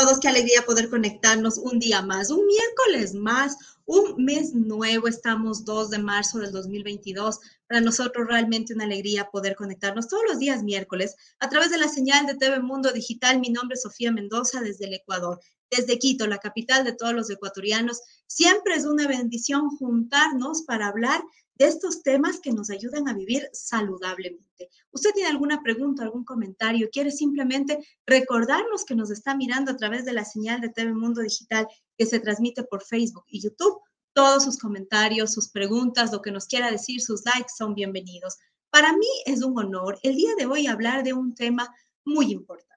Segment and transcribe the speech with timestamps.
[0.00, 0.20] todos.
[0.20, 5.08] Qué alegría poder conectarnos un día más, un miércoles más, un mes nuevo.
[5.08, 7.40] Estamos 2 de marzo del 2022.
[7.66, 11.88] Para nosotros realmente una alegría poder conectarnos todos los días miércoles a través de la
[11.88, 13.40] señal de TV Mundo Digital.
[13.40, 17.30] Mi nombre es Sofía Mendoza desde el Ecuador, desde Quito, la capital de todos los
[17.30, 18.02] ecuatorianos.
[18.26, 21.22] Siempre es una bendición juntarnos para hablar
[21.58, 24.68] de estos temas que nos ayudan a vivir saludablemente.
[24.90, 26.88] ¿Usted tiene alguna pregunta, algún comentario?
[26.92, 31.22] ¿Quiere simplemente recordarnos que nos está mirando a través de la señal de TV Mundo
[31.22, 33.80] Digital que se transmite por Facebook y YouTube?
[34.12, 38.36] Todos sus comentarios, sus preguntas, lo que nos quiera decir, sus likes son bienvenidos.
[38.70, 42.76] Para mí es un honor el día de hoy hablar de un tema muy importante.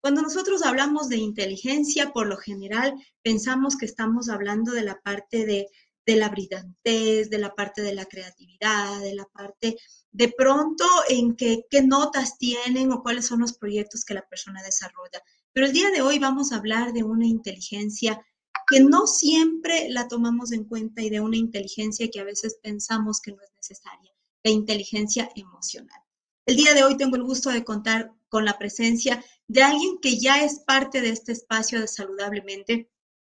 [0.00, 5.44] Cuando nosotros hablamos de inteligencia, por lo general pensamos que estamos hablando de la parte
[5.44, 5.68] de
[6.10, 9.76] de la brillantez, de la parte de la creatividad, de la parte
[10.10, 15.22] de pronto en qué notas tienen o cuáles son los proyectos que la persona desarrolla.
[15.52, 18.20] Pero el día de hoy vamos a hablar de una inteligencia
[18.68, 23.20] que no siempre la tomamos en cuenta y de una inteligencia que a veces pensamos
[23.20, 24.12] que no es necesaria,
[24.42, 26.00] la inteligencia emocional.
[26.44, 30.18] El día de hoy tengo el gusto de contar con la presencia de alguien que
[30.18, 32.90] ya es parte de este espacio de Saludablemente,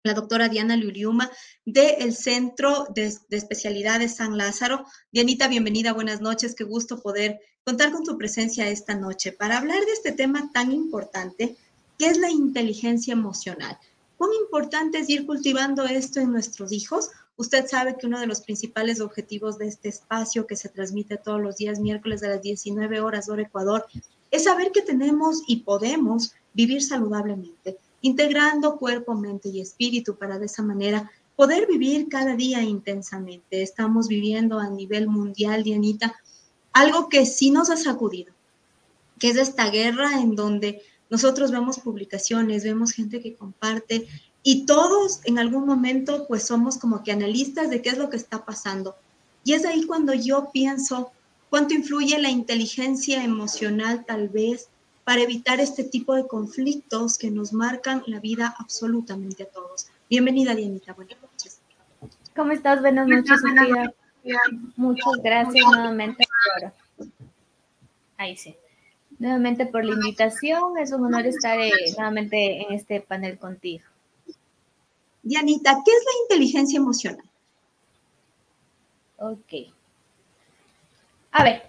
[0.04, 1.30] la doctora Diana Luliuma
[1.64, 4.84] del Centro de, Especialidades San Lázaro.
[5.10, 9.82] Dianita, bienvenida, buenas noches, qué gusto poder contar con tu presencia esta noche para hablar
[9.82, 11.56] de este tema tan importante
[11.98, 13.78] que es la inteligencia emocional.
[14.18, 17.08] ¿Cuán importante es ir cultivando esto en nuestros hijos?
[17.36, 21.40] Usted sabe que uno de los principales objetivos de este espacio que se transmite todos
[21.40, 23.86] los días miércoles a las 19 horas hora Ecuador
[24.30, 30.44] es saber que tenemos y podemos vivir saludablemente integrando cuerpo, mente y espíritu para de
[30.44, 33.62] esa manera poder vivir cada día intensamente.
[33.62, 36.14] Estamos viviendo a nivel mundial, Dianita,
[36.74, 38.34] algo que sí nos ha sacudido,
[39.18, 44.06] que es esta guerra en donde nosotros vemos publicaciones, vemos gente que comparte
[44.42, 48.18] y todos en algún momento pues somos como que analistas de qué es lo que
[48.18, 48.96] está pasando.
[49.44, 51.10] Y es ahí cuando yo pienso
[51.48, 54.68] cuánto influye la inteligencia emocional tal vez
[55.04, 59.88] para evitar este tipo de conflictos que nos marcan la vida absolutamente a todos.
[60.08, 60.94] Bienvenida, Dianita.
[60.94, 61.60] Buenas noches.
[62.34, 62.80] ¿Cómo estás?
[62.80, 63.92] Buenas noches, Sofía.
[64.76, 66.24] Muchas gracias nuevamente
[66.96, 67.08] por...
[68.16, 68.56] Ahí sí.
[69.18, 70.78] Nuevamente por la invitación.
[70.78, 73.84] Es un honor estar eh, nuevamente en este panel contigo.
[75.22, 77.24] Dianita, ¿qué es la inteligencia emocional?
[79.18, 79.72] Ok.
[81.32, 81.62] A ver,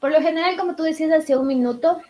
[0.00, 2.00] por lo general, como tú decías hace un minuto,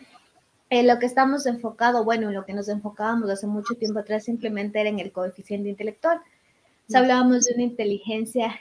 [0.79, 4.25] en lo que estamos enfocado, bueno, en lo que nos enfocábamos hace mucho tiempo atrás
[4.25, 6.19] simplemente era en el coeficiente intelectual.
[6.93, 8.59] hablábamos de una inteligencia,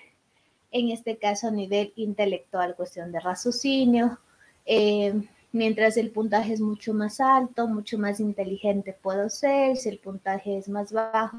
[0.71, 4.21] en este caso a nivel intelectual, cuestión de raciocinio,
[4.65, 5.13] eh,
[5.51, 10.59] mientras el puntaje es mucho más alto, mucho más inteligente puedo ser, si el puntaje
[10.59, 11.39] es más bajo,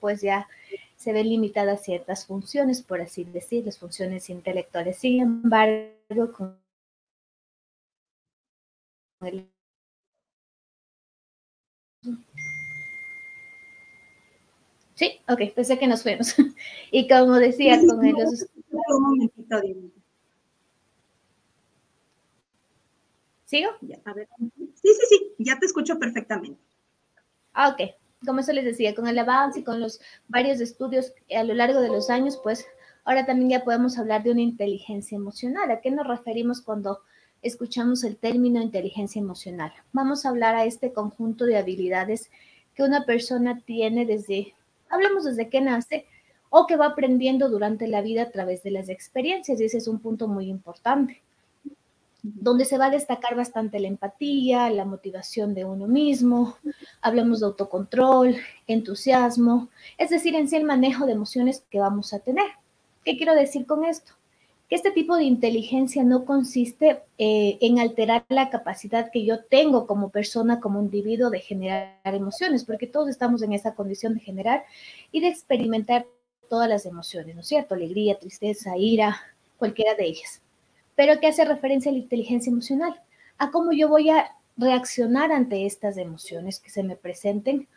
[0.00, 0.48] pues ya
[0.96, 4.96] se ven limitadas ciertas funciones, por así decir, las funciones intelectuales.
[4.96, 6.56] Sin embargo, con
[9.20, 9.53] el
[14.94, 16.34] Sí, ok, pensé que nos fuimos.
[16.90, 18.14] y como decía, con el...
[18.16, 19.60] Un momentito,
[23.44, 23.70] ¿Sigo?
[24.04, 24.28] a ver.
[24.74, 26.60] Sí, sí, sí, ya te escucho perfectamente.
[27.52, 27.90] Ah, ok.
[28.24, 31.80] Como eso les decía, con el avance y con los varios estudios a lo largo
[31.80, 32.66] de los años, pues
[33.04, 35.70] ahora también ya podemos hablar de una inteligencia emocional.
[35.70, 37.00] ¿A qué nos referimos cuando
[37.42, 39.72] escuchamos el término inteligencia emocional?
[39.92, 42.30] Vamos a hablar a este conjunto de habilidades
[42.74, 44.54] que una persona tiene desde
[44.94, 46.06] hablamos desde que nace
[46.50, 49.88] o que va aprendiendo durante la vida a través de las experiencias, y ese es
[49.88, 51.20] un punto muy importante,
[52.22, 56.56] donde se va a destacar bastante la empatía, la motivación de uno mismo,
[57.02, 58.36] hablamos de autocontrol,
[58.66, 59.68] entusiasmo,
[59.98, 62.46] es decir, en sí el manejo de emociones que vamos a tener.
[63.04, 64.12] ¿Qué quiero decir con esto?
[64.74, 69.86] Que este tipo de inteligencia no consiste eh, en alterar la capacidad que yo tengo
[69.86, 74.64] como persona, como individuo de generar emociones, porque todos estamos en esa condición de generar
[75.12, 76.06] y de experimentar
[76.50, 77.76] todas las emociones, ¿no es cierto?
[77.76, 79.16] Alegría, tristeza, ira,
[79.58, 80.42] cualquiera de ellas.
[80.96, 83.00] Pero ¿qué hace referencia a la inteligencia emocional?
[83.38, 87.68] A cómo yo voy a reaccionar ante estas emociones que se me presenten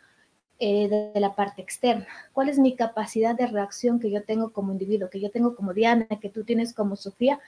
[0.60, 2.04] eh, de, la parte externa.
[2.32, 5.72] ¿Cuál es mi capacidad de reacción que yo tengo como individuo, que yo tengo como
[5.72, 7.38] Diana, que tú tienes como Sofía,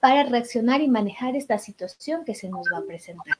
[0.00, 3.38] para reaccionar y manejar esta situación que se nos va a presentar?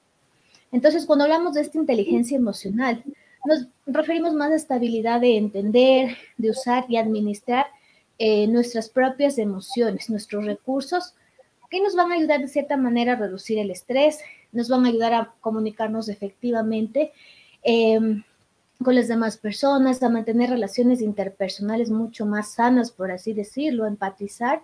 [0.72, 3.04] Entonces, cuando hablamos de esta inteligencia emocional,
[3.44, 7.66] nos referimos más a esta habilidad de entender, de usar y administrar
[8.18, 11.14] eh, nuestras propias emociones, nuestros recursos,
[11.68, 14.20] que nos van a ayudar de cierta manera a reducir el estrés,
[14.52, 17.12] nos van a ayudar a comunicarnos efectivamente.
[17.62, 18.22] Eh,
[18.82, 24.62] con las demás personas, a mantener relaciones interpersonales mucho más sanas, por así decirlo, empatizar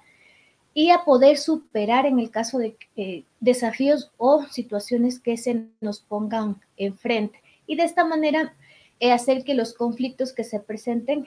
[0.73, 6.01] y a poder superar en el caso de eh, desafíos o situaciones que se nos
[6.01, 7.41] pongan enfrente.
[7.67, 8.55] Y de esta manera
[9.01, 11.27] eh, hacer que los conflictos que se presenten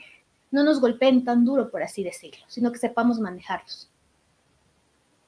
[0.51, 3.89] no nos golpeen tan duro, por así decirlo, sino que sepamos manejarlos.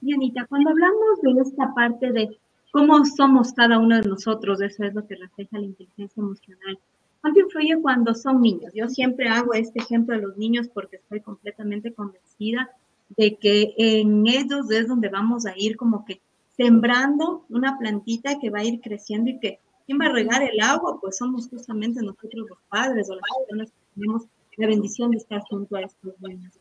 [0.01, 2.37] Anita, cuando hablamos de esta parte de
[2.71, 6.79] cómo somos cada uno de nosotros, eso es lo que refleja la inteligencia emocional.
[7.21, 8.71] ¿Cuánto influye cuando son niños?
[8.73, 12.69] Yo siempre hago este ejemplo de los niños porque estoy completamente convencida
[13.17, 16.21] de que en ellos es donde vamos a ir como que
[16.55, 20.59] sembrando una plantita que va a ir creciendo y que ¿quién va a regar el
[20.61, 20.99] agua?
[21.01, 24.23] Pues somos justamente nosotros los padres o las personas que tenemos
[24.59, 26.53] la bendición de estar junto a estos niños.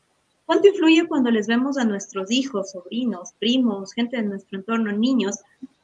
[0.46, 5.40] ¿Cuánto influye cuando les vemos a nuestros hijos, sobrinos, primos, gente de nuestro entorno, niños,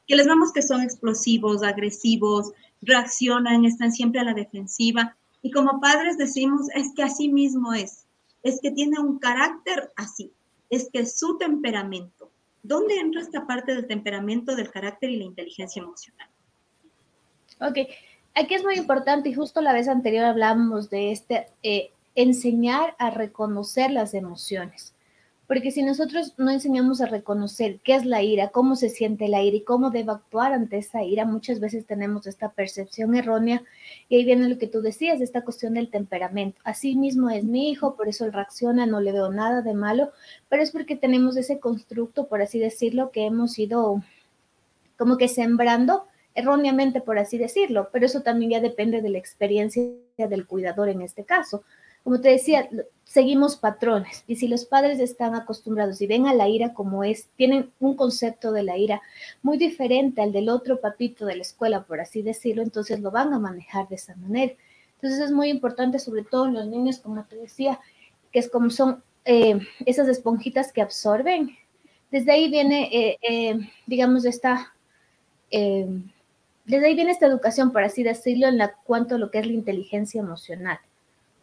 [0.07, 5.15] que les vemos que son explosivos, agresivos, reaccionan, están siempre a la defensiva?
[5.41, 8.05] Y como padres decimos, es que así mismo es,
[8.41, 10.31] es que tiene un carácter así,
[10.69, 12.31] es que su temperamento.
[12.63, 16.27] ¿Dónde entra esta parte del temperamento, del carácter y la inteligencia emocional?
[17.61, 17.77] Ok,
[18.33, 23.11] aquí es muy importante y justo la vez anterior hablábamos de este eh, enseñar a
[23.11, 24.94] reconocer las emociones.
[25.47, 29.43] Porque si nosotros no enseñamos a reconocer qué es la ira, cómo se siente la
[29.43, 33.63] ira y cómo debe actuar ante esa ira, muchas veces tenemos esta percepción errónea
[34.09, 36.59] y ahí viene lo que tú decías, esta cuestión del temperamento.
[36.63, 40.11] Así mismo es mi hijo, por eso él reacciona, no le veo nada de malo,
[40.49, 44.01] pero es porque tenemos ese constructo, por así decirlo, que hemos ido
[44.97, 49.91] como que sembrando erróneamente, por así decirlo, pero eso también ya depende de la experiencia
[50.17, 51.63] del cuidador en este caso
[52.05, 52.69] como te decía,
[53.03, 57.29] seguimos patrones y si los padres están acostumbrados y ven a la ira como es,
[57.35, 59.01] tienen un concepto de la ira
[59.41, 63.33] muy diferente al del otro papito de la escuela, por así decirlo, entonces lo van
[63.33, 64.53] a manejar de esa manera.
[64.97, 67.79] Entonces es muy importante, sobre todo en los niños, como te decía,
[68.31, 71.57] que es como son eh, esas esponjitas que absorben.
[72.11, 74.75] Desde ahí viene, eh, eh, digamos, esta,
[75.49, 79.47] desde ahí viene esta educación, por así decirlo, en la cuanto a lo que es
[79.47, 80.77] la inteligencia emocional.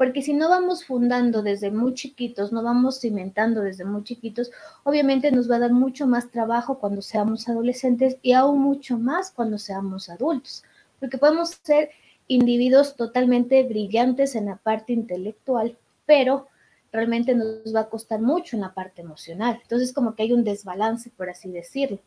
[0.02, 4.50] Porque si no vamos fundando desde muy chiquitos, no vamos cimentando desde muy chiquitos,
[4.82, 9.30] obviamente nos va a dar mucho más trabajo cuando seamos adolescentes y aún mucho más
[9.30, 10.64] cuando seamos adultos.
[10.98, 11.90] Porque podemos ser
[12.26, 16.48] individuos totalmente brillantes en la parte intelectual, pero
[16.90, 19.60] realmente nos va a costar mucho en la parte emocional.
[19.62, 22.00] Entonces, como que hay un desbalance, por así decirlo.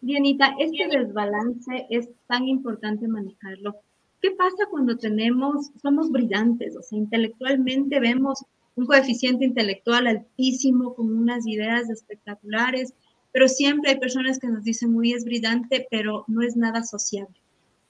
[0.00, 3.80] Bienita, este desbalance es tan importante manejarlo
[4.22, 6.76] ¿Qué pasa cuando tenemos, somos brillantes?
[6.76, 8.44] O sea, intelectualmente vemos
[8.76, 12.94] un coeficiente intelectual altísimo, con unas ideas espectaculares,
[13.32, 17.34] pero siempre hay personas que nos dicen, muy es brillante, pero no es nada sociable.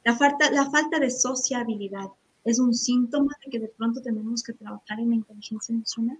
[0.04, 2.08] La falta, la falta de sociabilidad
[2.44, 6.18] es un síntoma de que de pronto tenemos que trabajar en la inteligencia emocional.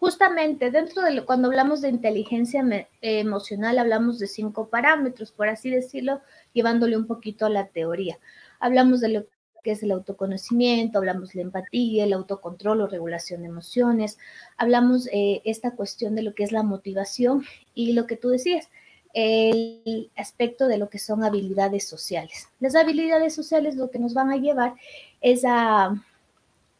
[0.00, 2.64] Justamente dentro de cuando hablamos de inteligencia
[3.00, 8.18] emocional, hablamos de cinco parámetros, por así decirlo, llevándole un poquito a la teoría.
[8.62, 9.26] Hablamos de lo
[9.62, 14.18] que es el autoconocimiento, hablamos de la empatía, el autocontrol o regulación de emociones,
[14.56, 18.68] hablamos eh, esta cuestión de lo que es la motivación y lo que tú decías,
[19.14, 22.48] el aspecto de lo que son habilidades sociales.
[22.60, 24.74] Las habilidades sociales lo que nos van a llevar
[25.20, 25.94] es a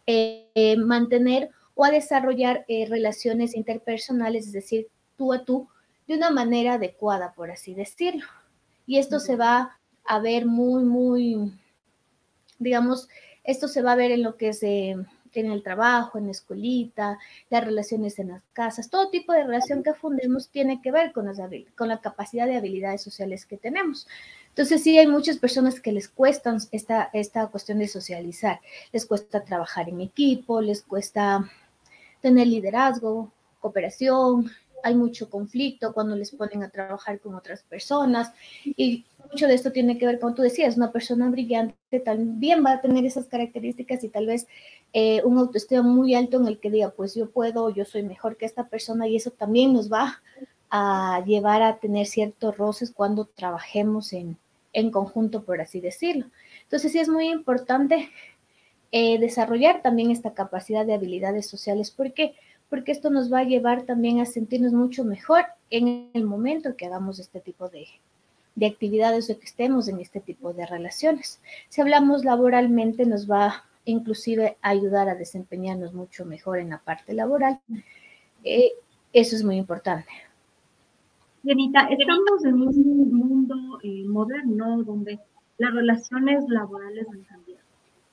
[0.06, 5.68] eh, mantener o a desarrollar eh, relaciones interpersonales, es decir, tú a tú,
[6.08, 8.26] de una manera adecuada, por así decirlo.
[8.86, 11.52] Y esto se va a ver muy, muy
[12.62, 13.08] digamos,
[13.44, 14.96] esto se va a ver en lo que es eh,
[15.40, 17.18] en el trabajo, en la escuelita,
[17.50, 21.26] las relaciones en las casas, todo tipo de relación que fundemos tiene que ver con,
[21.26, 21.38] las,
[21.76, 24.06] con la capacidad de habilidades sociales que tenemos.
[24.48, 28.60] Entonces sí hay muchas personas que les cuesta esta, esta cuestión de socializar,
[28.92, 31.50] les cuesta trabajar en equipo, les cuesta
[32.20, 34.50] tener liderazgo, cooperación,
[34.82, 38.32] hay mucho conflicto cuando les ponen a trabajar con otras personas
[38.64, 42.72] y mucho de esto tiene que ver, como tú decías, una persona brillante también va
[42.72, 44.46] a tener esas características y tal vez
[44.92, 48.36] eh, un autoestima muy alto en el que diga, pues yo puedo, yo soy mejor
[48.36, 50.22] que esta persona y eso también nos va
[50.70, 54.38] a llevar a tener ciertos roces cuando trabajemos en,
[54.72, 56.26] en conjunto, por así decirlo.
[56.64, 58.10] Entonces sí es muy importante
[58.90, 62.34] eh, desarrollar también esta capacidad de habilidades sociales porque
[62.72, 66.86] porque esto nos va a llevar también a sentirnos mucho mejor en el momento que
[66.86, 67.86] hagamos este tipo de,
[68.54, 71.42] de actividades o que estemos en este tipo de relaciones.
[71.68, 77.12] Si hablamos laboralmente, nos va inclusive a ayudar a desempeñarnos mucho mejor en la parte
[77.12, 77.60] laboral.
[78.42, 78.70] Eh,
[79.12, 80.08] eso es muy importante.
[81.42, 85.20] Benita, estamos en un mundo eh, moderno donde
[85.58, 87.64] las relaciones laborales han cambiado.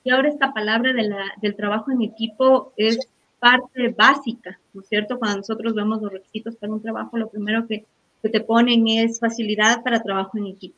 [0.04, 3.08] Y ahora esta palabra de la, del trabajo en equipo es
[3.40, 5.18] parte básica, ¿no es cierto?
[5.18, 7.86] Cuando nosotros vemos los requisitos para un trabajo, lo primero que,
[8.22, 10.76] que te ponen es facilidad para trabajo en equipo.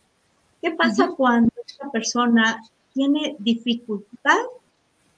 [0.62, 2.62] ¿Qué pasa cuando esta persona
[2.94, 4.40] tiene dificultad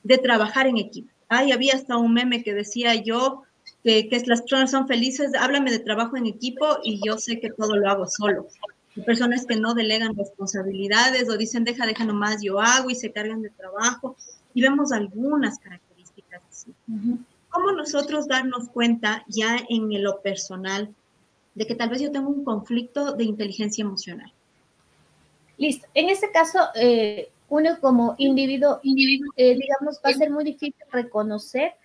[0.04, 1.10] de trabajar en equipo?
[1.28, 3.44] Ay, había hasta un meme que decía yo
[3.84, 7.50] que, que las personas son felices, háblame de trabajo en equipo y yo sé que
[7.50, 8.48] todo lo hago solo.
[8.96, 13.12] Hay personas que no delegan responsabilidades o dicen, deja, deja nomás, yo hago y se
[13.12, 14.16] cargan de trabajo.
[14.54, 16.74] Y vemos algunas características así.
[17.54, 20.92] ¿Cómo nosotros darnos cuenta ya en lo personal
[21.54, 24.34] de que tal vez yo tengo un conflicto de inteligencia emocional?
[25.58, 25.88] Listo.
[25.94, 31.76] En este caso, eh, uno como individuo, eh, digamos, va a ser muy difícil reconocer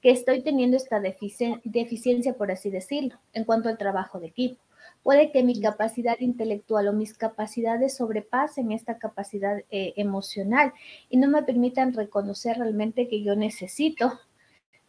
[0.00, 4.60] que estoy teniendo esta deficiencia, por así decirlo, en cuanto al trabajo de equipo.
[5.02, 10.72] Puede que mi capacidad intelectual o mis capacidades sobrepasen esta capacidad eh, emocional
[11.08, 14.20] y no me permitan reconocer realmente que yo necesito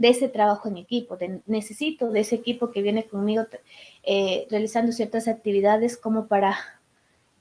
[0.02, 1.16] de ese trabajo en equipo,
[1.46, 3.46] necesito de ese equipo que viene conmigo
[4.02, 6.58] eh, realizando ciertas actividades como para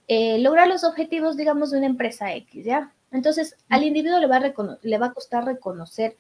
[0.09, 2.93] eh, lograr los objetivos, digamos, de una empresa X, ¿ya?
[3.13, 4.53] Entonces, al individuo le va, a
[4.83, 6.19] le va a costar reconocer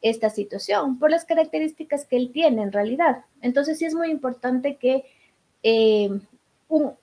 [0.00, 3.26] esta situación por las características que él tiene en realidad.
[3.42, 5.04] Entonces, sí es muy importante que
[5.62, 6.08] eh,
[6.68, 6.94] un,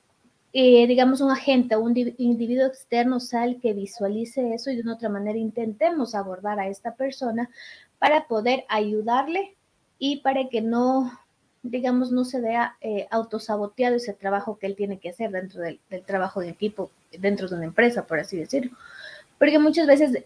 [0.52, 4.96] digamos, un agente o un individuo externo sea el que visualice eso y de una
[4.96, 7.52] otra manera intentemos abordar a esta persona
[8.00, 9.56] para poder ayudarle
[10.00, 11.12] y para que no,
[11.62, 15.80] digamos, no se vea eh, autosaboteado ese trabajo que él tiene que hacer dentro del,
[16.06, 18.76] trabajo de equipo, dentro de una empresa, por así decirlo.
[19.38, 20.24] Porque muchas veces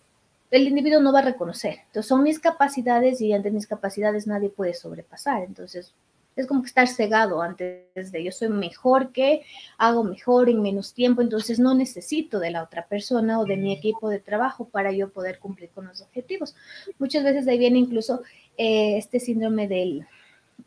[0.52, 1.80] el individuo no va a reconocer.
[1.88, 5.44] Entonces, son mis capacidades y ante mis capacidades nadie puede sobrepasar.
[5.44, 5.94] Entonces,
[6.36, 9.44] es como que estar cegado antes de yo soy mejor que,
[9.78, 13.74] hago mejor en menos tiempo, entonces no necesito de la otra persona o de mi
[13.74, 16.56] equipo de trabajo para yo poder cumplir con los objetivos.
[17.00, 18.22] Muchas veces de ahí viene incluso
[18.58, 20.08] eh, este síndrome del,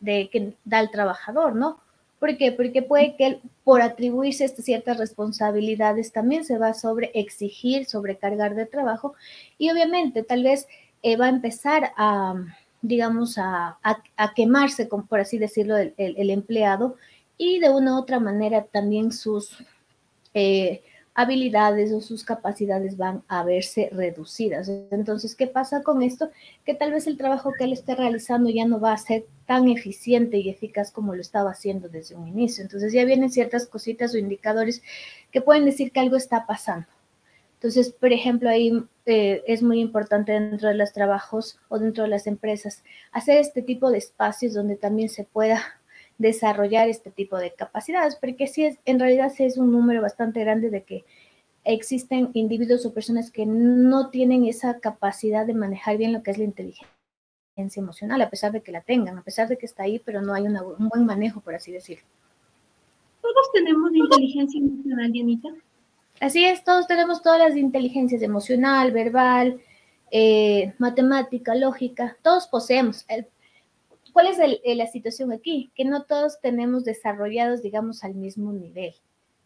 [0.00, 1.80] de que da el trabajador, ¿no?
[2.18, 2.50] ¿Por qué?
[2.50, 8.54] Porque puede que él, por atribuirse estas ciertas responsabilidades, también se va sobre exigir, sobrecargar
[8.54, 9.14] de trabajo
[9.58, 10.66] y obviamente tal vez
[11.02, 12.34] eh, va a empezar a
[12.86, 13.78] digamos, a,
[14.34, 16.96] quemarse, por así decirlo, el, empleado
[17.38, 19.62] y de una u otra manera también sus
[20.34, 20.82] eh,
[21.14, 24.68] habilidades o sus capacidades van a verse reducidas.
[24.90, 26.30] Entonces, ¿qué pasa con esto?
[26.64, 29.68] Que tal vez el trabajo que él esté realizando ya no va a ser tan
[29.68, 32.62] eficiente y eficaz como lo estaba haciendo desde un inicio.
[32.62, 34.82] Entonces, ya vienen ciertas cositas o indicadores
[35.32, 36.86] que pueden decir que algo está pasando.
[37.56, 38.70] Entonces, por ejemplo, ahí
[39.06, 43.62] eh, es muy importante dentro de los trabajos o dentro de las empresas hacer este
[43.62, 45.62] tipo de espacios donde también se pueda
[46.18, 50.40] desarrollar este tipo de capacidades, porque sí es, en realidad sí es un número bastante
[50.40, 51.04] grande de que
[51.64, 56.38] existen individuos o personas que no tienen esa capacidad de manejar bien lo que es
[56.38, 56.86] la inteligencia
[57.76, 60.34] emocional, a pesar de que la tengan, a pesar de que está ahí, pero no
[60.34, 62.06] hay un buen manejo, por así decirlo.
[63.22, 65.48] Todos tenemos inteligencia emocional, Dianita.
[66.20, 69.60] Así es, todos tenemos todas las inteligencias emocional, verbal,
[70.10, 73.04] eh, matemática, lógica, todos poseemos.
[74.12, 75.70] ¿Cuál es la situación aquí?
[75.74, 78.94] Que no todos tenemos desarrollados, digamos, al mismo nivel,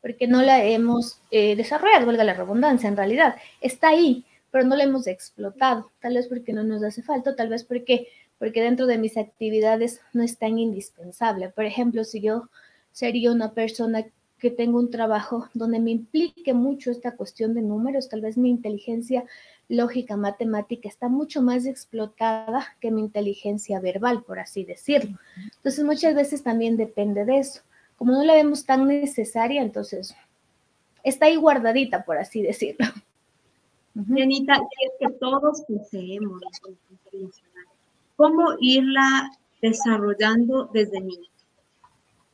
[0.01, 3.35] porque no la hemos eh, desarrollado, valga la redundancia, en realidad.
[3.61, 7.49] Está ahí, pero no la hemos explotado, tal vez porque no nos hace falta, tal
[7.49, 8.07] vez porque,
[8.39, 11.49] porque dentro de mis actividades no es tan indispensable.
[11.49, 12.49] Por ejemplo, si yo
[12.93, 14.07] sería una persona
[14.41, 18.51] que tengo un trabajo donde me implique mucho esta cuestión de números, tal vez mi
[18.51, 19.25] inteligencia
[19.69, 25.19] lógica, matemática está mucho más explotada que mi inteligencia verbal, por así decirlo.
[25.57, 27.61] Entonces muchas veces también depende de eso.
[27.97, 30.17] Como no la vemos tan necesaria, entonces
[31.05, 32.87] está ahí guardadita, por así decirlo.
[33.95, 36.41] Janita, es que todos poseemos
[38.17, 39.31] ¿Cómo irla
[39.63, 41.30] desarrollando desde niños?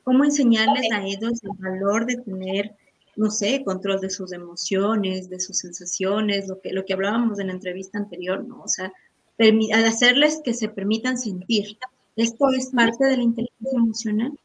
[0.07, 2.77] Cómo enseñarles a ellos el valor de tener,
[3.17, 7.49] no sé, control de sus emociones, de sus sensaciones, lo que, lo que hablábamos en
[7.49, 8.63] la entrevista anterior, ¿no?
[8.63, 8.93] O sea,
[9.85, 11.77] hacerles que se permitan sentir.
[12.15, 14.39] ¿Esto es parte de la inteligencia emocional?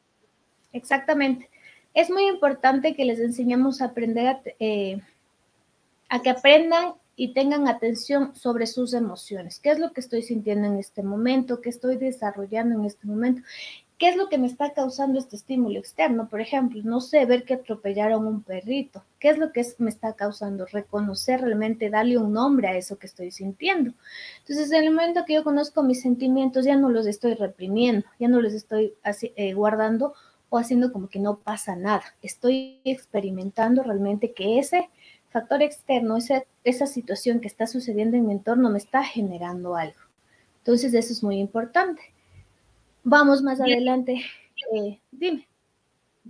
[0.73, 1.47] Exactamente.
[1.93, 4.99] Es muy importante que les enseñemos a aprender a, eh,
[6.09, 9.59] a que aprendan y tengan atención sobre sus emociones.
[9.59, 11.61] ¿Qué es lo que estoy sintiendo en este momento?
[11.61, 13.43] ¿Qué estoy desarrollando en este momento?
[14.01, 16.27] ¿Qué es lo que me está causando este estímulo externo?
[16.27, 19.05] Por ejemplo, no sé, ver que atropellaron un perrito.
[19.19, 20.65] ¿Qué es lo que me está causando?
[20.65, 23.93] Reconocer realmente, darle un nombre a eso que estoy sintiendo.
[24.39, 28.27] Entonces, en el momento que yo conozco mis sentimientos, ya no los estoy reprimiendo, ya
[28.27, 28.95] no los estoy
[29.35, 30.15] eh, guardando
[30.49, 32.15] o haciendo como que no pasa nada.
[32.23, 34.89] Estoy experimentando realmente que ese
[35.29, 36.17] factor externo,
[36.63, 39.99] esa situación que está sucediendo en mi entorno me está generando algo.
[40.57, 42.01] Entonces, eso es muy importante.
[43.03, 44.23] Vamos más adelante.
[44.75, 45.47] Eh, dime.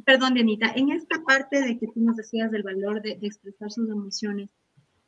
[0.05, 3.71] Perdón, Dianita, en esta parte de que tú nos decías del valor de, de, expresar
[3.71, 4.49] sus emociones,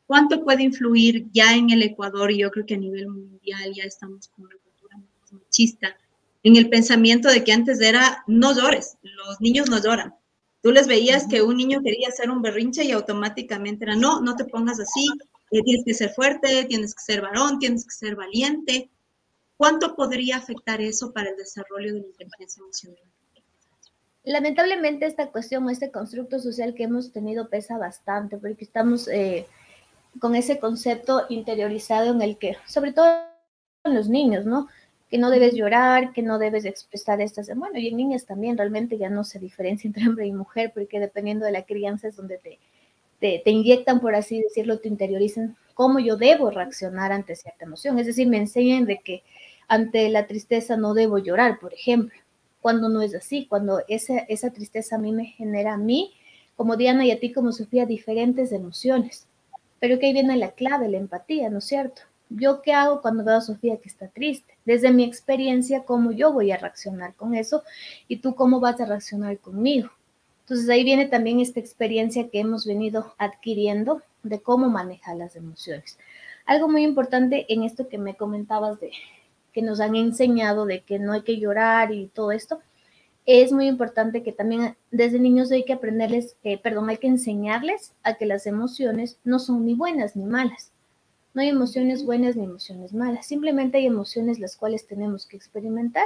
[0.05, 2.31] ¿cuánto puede influir ya en el Ecuador?
[2.31, 4.99] Y yo creo que a nivel mundial ya estamos con una cultura
[5.31, 5.95] machista,
[6.43, 10.13] en el pensamiento de que antes era no llores, los niños no lloran.
[10.61, 14.35] Tú les veías que un niño quería hacer un berrinche y automáticamente era, no, no
[14.35, 15.07] te pongas así,
[15.51, 18.89] eh, tienes que ser fuerte, tienes que ser varón, tienes que ser valiente.
[19.57, 23.03] ¿Cuánto podría afectar eso para el desarrollo de la inteligencia emocional?
[24.23, 29.47] Lamentablemente esta cuestión o este constructo social que hemos tenido pesa bastante porque estamos eh,
[30.19, 33.07] con ese concepto interiorizado en el que, sobre todo
[33.83, 34.69] en los niños, ¿no?
[35.09, 38.97] Que no debes llorar, que no debes expresar estas, bueno, y en niñas también realmente
[38.97, 42.37] ya no se diferencia entre hombre y mujer porque dependiendo de la crianza es donde
[42.37, 42.59] te,
[43.43, 47.97] te, inyectan, por así decirlo, te interiorizan cómo yo debo reaccionar ante cierta emoción.
[47.99, 49.23] Es decir, me enseñan de que
[49.67, 52.17] ante la tristeza no debo llorar, por ejemplo
[52.63, 56.13] cuando no es así, cuando esa, esa tristeza a mí me genera a mí,
[56.55, 59.27] como Diana y a ti como Sofía, diferentes emociones.
[59.81, 62.03] Pero que ahí viene la clave, la empatía, ¿no es cierto?
[62.29, 64.57] ¿Yo qué hago cuando veo a Sofía que está triste?
[64.63, 67.63] Desde mi experiencia, ¿cómo yo voy a reaccionar con eso?
[68.07, 69.89] Y tú, ¿cómo vas a reaccionar conmigo?
[70.53, 75.97] Entonces ahí viene también esta experiencia que hemos venido adquiriendo de cómo manejar las emociones.
[76.45, 78.91] Algo muy importante en esto que me comentabas de,
[79.51, 82.59] que nos han enseñado de que no hay que llorar y todo esto,
[83.25, 87.93] es muy importante que también desde niños hay que aprenderles, eh, perdón, hay que enseñarles
[88.03, 90.71] a que las emociones no son ni buenas ni malas.
[91.33, 96.05] No hay emociones buenas ni emociones malas, simplemente hay emociones las cuales tenemos que experimentar,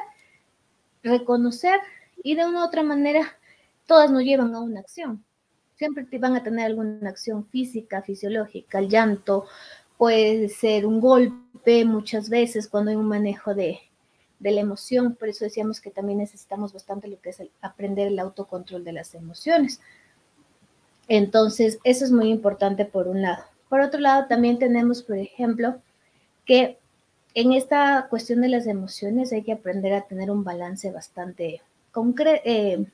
[1.03, 1.81] reconocer
[2.23, 3.36] y de una u otra manera
[3.88, 5.23] todas nos llevan a una acción.
[5.76, 9.45] Siempre te van a tener alguna acción física, fisiológica, el llanto,
[9.97, 13.80] puede ser un golpe muchas veces cuando hay un manejo de,
[14.39, 18.84] la emoción, por eso decíamos que también necesitamos bastante lo que es aprender el autocontrol
[18.84, 19.82] de las emociones.
[21.08, 23.43] Entonces, eso es muy importante por un lado.
[23.67, 25.82] Por otro lado, también tenemos, por ejemplo,
[26.45, 26.78] que
[27.34, 31.62] en esta cuestión de las emociones hay que aprender a tener un balance bastante
[32.43, 32.86] eh,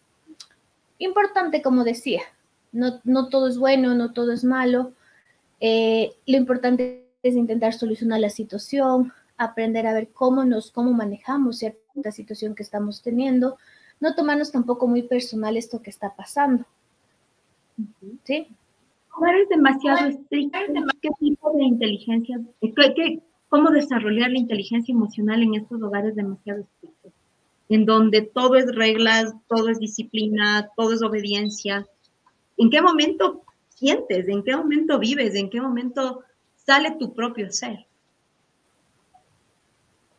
[0.97, 2.21] importante, como decía.
[2.71, 4.93] No, no todo es bueno, no todo es malo
[5.65, 11.59] eh, lo importante es intentar solucionar la situación, aprender a ver cómo nos, cómo manejamos
[11.59, 13.57] cierta situación que estamos teniendo,
[14.01, 16.65] no tomarnos tampoco muy personal esto que está pasando.
[18.25, 18.47] ¿Sí?
[19.25, 20.59] eres demasiado estricto.
[21.01, 27.02] ¿Qué tipo de inteligencia, qué, cómo desarrollar la inteligencia emocional en estos hogares demasiado estrictos?
[27.73, 31.87] En donde todo es reglas, todo es disciplina, todo es obediencia.
[32.57, 33.43] ¿En qué momento
[33.83, 36.23] sientes, en qué momento vives, en qué momento
[36.55, 37.85] sale tu propio ser.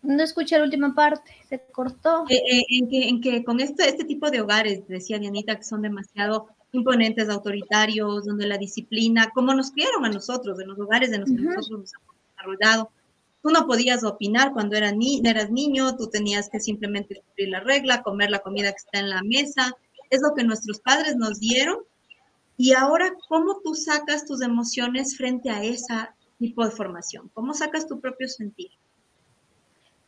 [0.02, 2.24] No escuché la última parte, se cortó.
[2.28, 5.64] Eh, eh, en, que, en, que, con este, este tipo de hogares, decía Dianita, que
[5.64, 11.10] son demasiado imponentes, autoritarios, donde la disciplina, como nos criaron a nosotros, en los hogares
[11.10, 12.90] de los que nosotros nos hemos desarrollado,
[13.44, 17.60] tú no podías opinar cuando eras, ni, eras niño, tú tenías que simplemente cumplir la
[17.60, 19.70] regla, comer la comida que está en la mesa.
[20.08, 21.76] Es lo que nuestros padres nos dieron
[22.56, 25.92] y ahora, ¿cómo tú sacas tus emociones frente a ese
[26.38, 27.30] tipo de formación?
[27.34, 28.70] ¿Cómo sacas tu propio sentir?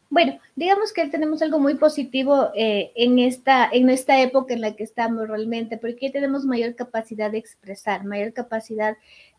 [0.09, 4.77] Bueno, digamos que tenemos algo muy positivo eh, en, esta, en esta época en la
[4.77, 8.97] que estamos realmente, porque tenemos mayor capacidad de expresar, mayor capacidad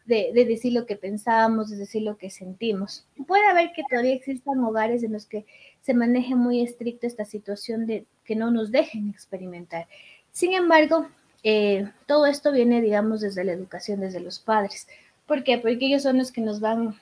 [0.08, 3.06] de, de, decir lo que pensamos, de decir lo que sentimos.
[3.28, 5.46] Puede haber que todavía existan hogares en los que
[5.82, 9.88] se maneje muy estricto esta situación de que no nos dejen experimentar.
[10.32, 11.08] Sin embargo,
[11.44, 14.88] eh, todo esto viene, digamos, desde la educación, desde los padres.
[15.26, 15.58] ¿Por qué?
[15.58, 16.96] Porque ellos son los que nos van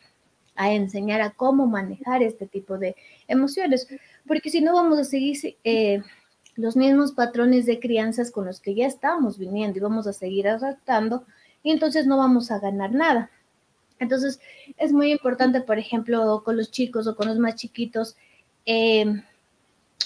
[0.55, 2.95] a enseñar a cómo manejar este tipo de
[3.27, 3.87] emociones,
[4.27, 6.01] porque si no vamos a seguir eh,
[6.55, 10.47] los mismos patrones de crianzas con los que ya estamos viniendo y vamos a seguir
[10.47, 11.25] adaptando
[11.65, 13.31] y entonces no vamos a ganar nada.
[13.97, 14.39] Entonces
[14.77, 18.15] es muy importante, por ejemplo, con los chicos o con los más chiquitos,
[18.67, 19.23] eh,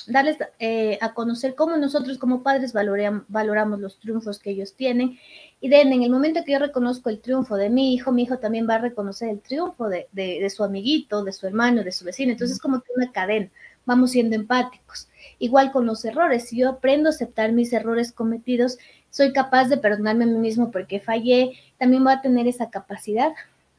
[0.08, 5.20] darles eh, a conocer cómo nosotros como padres valoramos los triunfos que ellos tienen.
[5.60, 8.38] Y de, en el momento que yo reconozco el triunfo de mi hijo, mi hijo
[8.38, 12.06] también va a reconocer el triunfo de, de, su amiguito, de su hermano, de su
[12.06, 12.32] vecino.
[12.32, 13.50] Entonces es como que una cadena,
[13.86, 15.10] vamos siendo empáticos.
[15.40, 18.78] Igual con los errores, si yo aprendo a aceptar mis errores cometidos,
[19.10, 23.34] soy capaz de perdonarme a mí mismo porque fallé, también voy a tener esa capacidad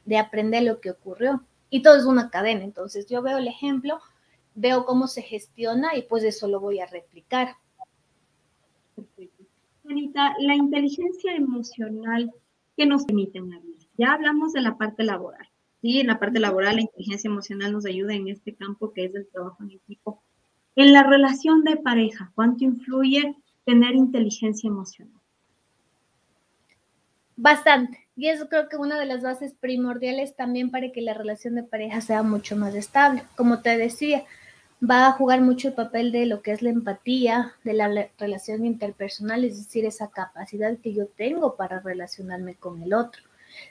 [0.05, 1.43] de aprender lo que ocurrió.
[1.69, 2.63] Y todo es una cadena.
[2.63, 3.99] Entonces yo veo el ejemplo
[4.55, 7.55] veo cómo se gestiona y pues eso lo voy a replicar.
[9.89, 12.31] Anita, la inteligencia emocional,
[12.77, 13.79] ¿qué nos permite en la vida?
[13.97, 15.47] Ya hablamos de la parte laboral.
[15.81, 19.15] Sí, en la parte laboral la inteligencia emocional nos ayuda en este campo que es
[19.15, 20.21] el trabajo en equipo.
[20.75, 25.20] En la relación de pareja, ¿cuánto influye tener inteligencia emocional?
[27.35, 28.07] Bastante.
[28.15, 31.63] Y eso creo que una de las bases primordiales también para que la relación de
[31.63, 33.23] pareja sea mucho más estable.
[33.35, 34.25] Como te decía,
[34.87, 38.65] va a jugar mucho el papel de lo que es la empatía, de la relación
[38.65, 43.23] interpersonal, es decir, esa capacidad que yo tengo para relacionarme con el otro.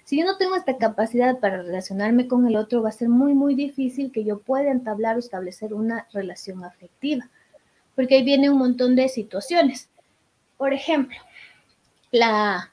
[0.04, 3.34] Si yo no tengo esta capacidad para relacionarme con el otro, va a ser muy,
[3.34, 7.28] muy difícil que yo pueda entablar o establecer una relación afectiva,
[7.96, 9.88] porque ahí viene un montón de situaciones.
[10.56, 11.16] Por ejemplo,
[12.10, 12.72] la,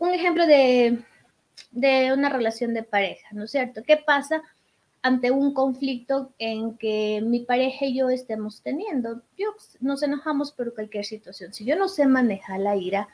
[0.00, 0.98] un ejemplo de,
[1.70, 3.82] de una relación de pareja, ¿no es cierto?
[3.82, 4.42] ¿Qué pasa
[5.02, 9.22] ante un conflicto en que mi pareja y yo estemos teniendo?
[9.36, 9.48] Yo,
[9.80, 11.52] nos enojamos por cualquier situación.
[11.52, 13.08] Si yo no sé manejar la ira,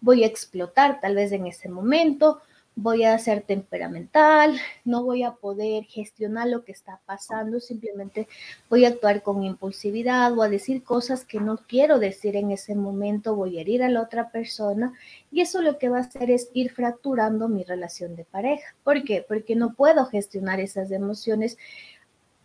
[0.00, 2.40] voy a explotar tal vez en ese momento
[2.76, 8.28] voy a ser temperamental, no voy a poder gestionar lo que está pasando, simplemente
[8.68, 12.74] voy a actuar con impulsividad o a decir cosas que no quiero decir en ese
[12.74, 14.92] momento, voy a herir a la otra persona
[15.32, 18.76] y eso lo que va a hacer es ir fracturando mi relación de pareja.
[18.84, 19.24] ¿Por qué?
[19.26, 21.56] Porque no puedo gestionar esas emociones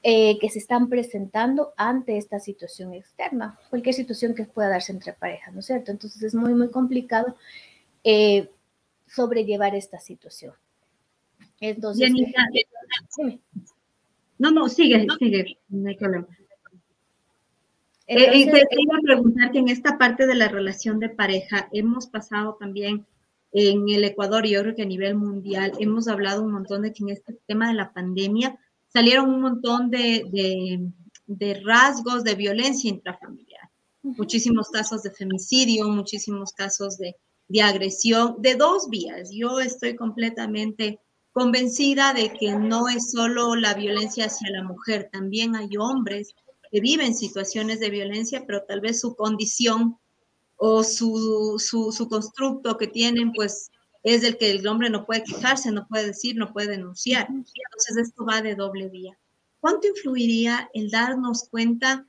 [0.01, 5.11] eh, que se están presentando ante esta situación externa, cualquier situación que pueda darse entre
[5.11, 5.91] parejas, ¿no es cierto?
[5.91, 7.35] Entonces es muy, muy complicado.
[8.05, 8.49] Eh,
[9.13, 10.54] sobrellevar esta situación.
[11.60, 12.12] Entonces,
[14.38, 16.28] no, no, sigue, sigue, no hay problema.
[18.08, 22.08] Eh, eh, iba a preguntar que en esta parte de la relación de pareja hemos
[22.08, 23.06] pasado también
[23.54, 26.93] en el Ecuador y yo creo que a nivel mundial hemos hablado un montón de
[26.93, 30.82] que en este tema de la pandemia salieron un montón de,
[31.28, 33.69] de, rasgos de violencia intrafamiliar.
[34.02, 37.15] Muchísimos casos de femicidio, muchísimos casos de,
[37.51, 39.29] de agresión de dos vías.
[39.31, 40.99] Yo estoy completamente
[41.33, 46.33] convencida de que no es solo la violencia hacia la mujer, también hay hombres
[46.71, 49.97] que viven situaciones de violencia, pero tal vez su condición
[50.55, 53.69] o su, su, constructo que tienen, pues
[54.03, 57.27] es el que el hombre no puede quejarse, no puede decir, no puede denunciar.
[57.29, 59.17] Entonces esto va de doble vía.
[59.59, 62.05] ¿Cuánto influiría el darnos cuenta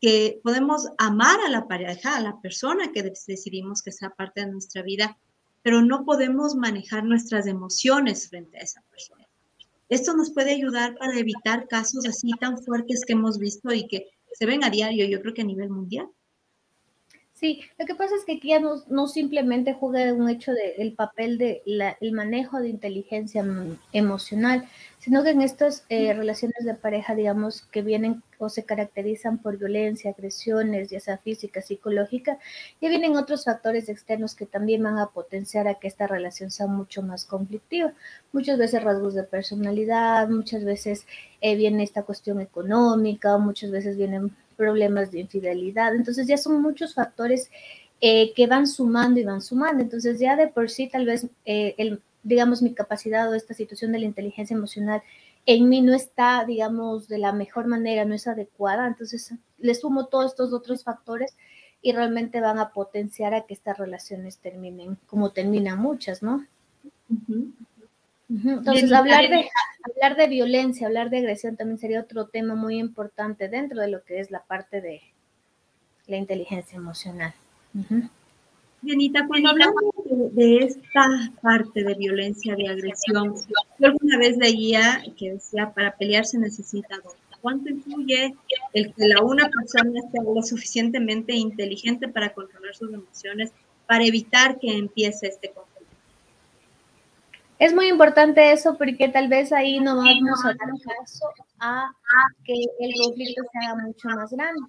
[0.00, 4.52] que podemos amar a la pareja, a la persona que decidimos que sea parte de
[4.52, 5.16] nuestra vida,
[5.62, 9.26] pero no podemos manejar nuestras emociones frente a esa persona.
[9.88, 14.08] Esto nos puede ayudar para evitar casos así tan fuertes que hemos visto y que
[14.32, 16.08] se ven a diario, yo creo que a nivel mundial.
[17.32, 21.36] Sí, lo que pasa es que aquí ya no, simplemente juega un hecho del papel
[21.36, 21.62] de
[22.00, 23.44] el manejo de inteligencia
[23.92, 24.66] emocional,
[25.06, 29.56] sino que en estas eh, relaciones de pareja, digamos, que vienen o se caracterizan por
[29.56, 32.40] violencia, agresiones, ya sea física, psicológica,
[32.80, 36.66] ya vienen otros factores externos que también van a potenciar a que esta relación sea
[36.66, 37.92] mucho más conflictiva.
[38.32, 41.06] Muchas veces rasgos de personalidad, muchas veces
[41.40, 45.94] eh, viene esta cuestión económica, muchas veces vienen problemas de infidelidad.
[45.94, 47.48] Entonces ya son muchos factores
[48.00, 49.84] eh, que van sumando y van sumando.
[49.84, 53.92] Entonces ya de por sí tal vez eh, el, digamos mi capacidad o esta situación
[53.92, 55.02] de la inteligencia emocional
[55.46, 58.86] en mí no está, digamos, de la mejor manera, no es adecuada.
[58.86, 61.36] Entonces le sumo todos estos otros factores
[61.80, 66.44] y realmente van a potenciar a que estas relaciones terminen como terminan muchas, ¿no?
[68.28, 69.48] Entonces, hablar de,
[69.84, 74.02] hablar de violencia, hablar de agresión también sería otro tema muy importante dentro de lo
[74.02, 75.00] que es la parte de
[76.08, 77.34] la inteligencia emocional.
[78.82, 79.82] Bienita, cuando hablamos
[80.32, 81.08] de, esta
[81.42, 83.34] parte de violencia, de agresión,
[83.78, 87.14] yo alguna vez leía que decía, para pelear se necesita dos.
[87.40, 88.34] ¿Cuánto influye
[88.74, 93.52] el que la una persona sea lo suficientemente inteligente para controlar sus emociones,
[93.86, 95.76] para evitar que empiece este conflicto?
[97.58, 101.26] Es muy importante eso porque tal vez ahí no vamos a dar caso
[101.60, 101.88] a
[102.44, 104.60] que el conflicto se haga mucho más grande.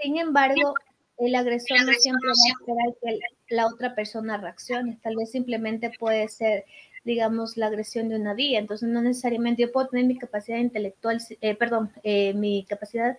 [0.00, 0.74] Sin embargo,
[1.18, 4.98] el agresor no siempre va a esperar que la otra persona reaccione.
[5.02, 6.64] Tal vez simplemente puede ser,
[7.04, 8.58] digamos, la agresión de una vía.
[8.58, 13.18] Entonces, no necesariamente yo puedo tener mi capacidad intelectual, eh, perdón, eh, mi capacidad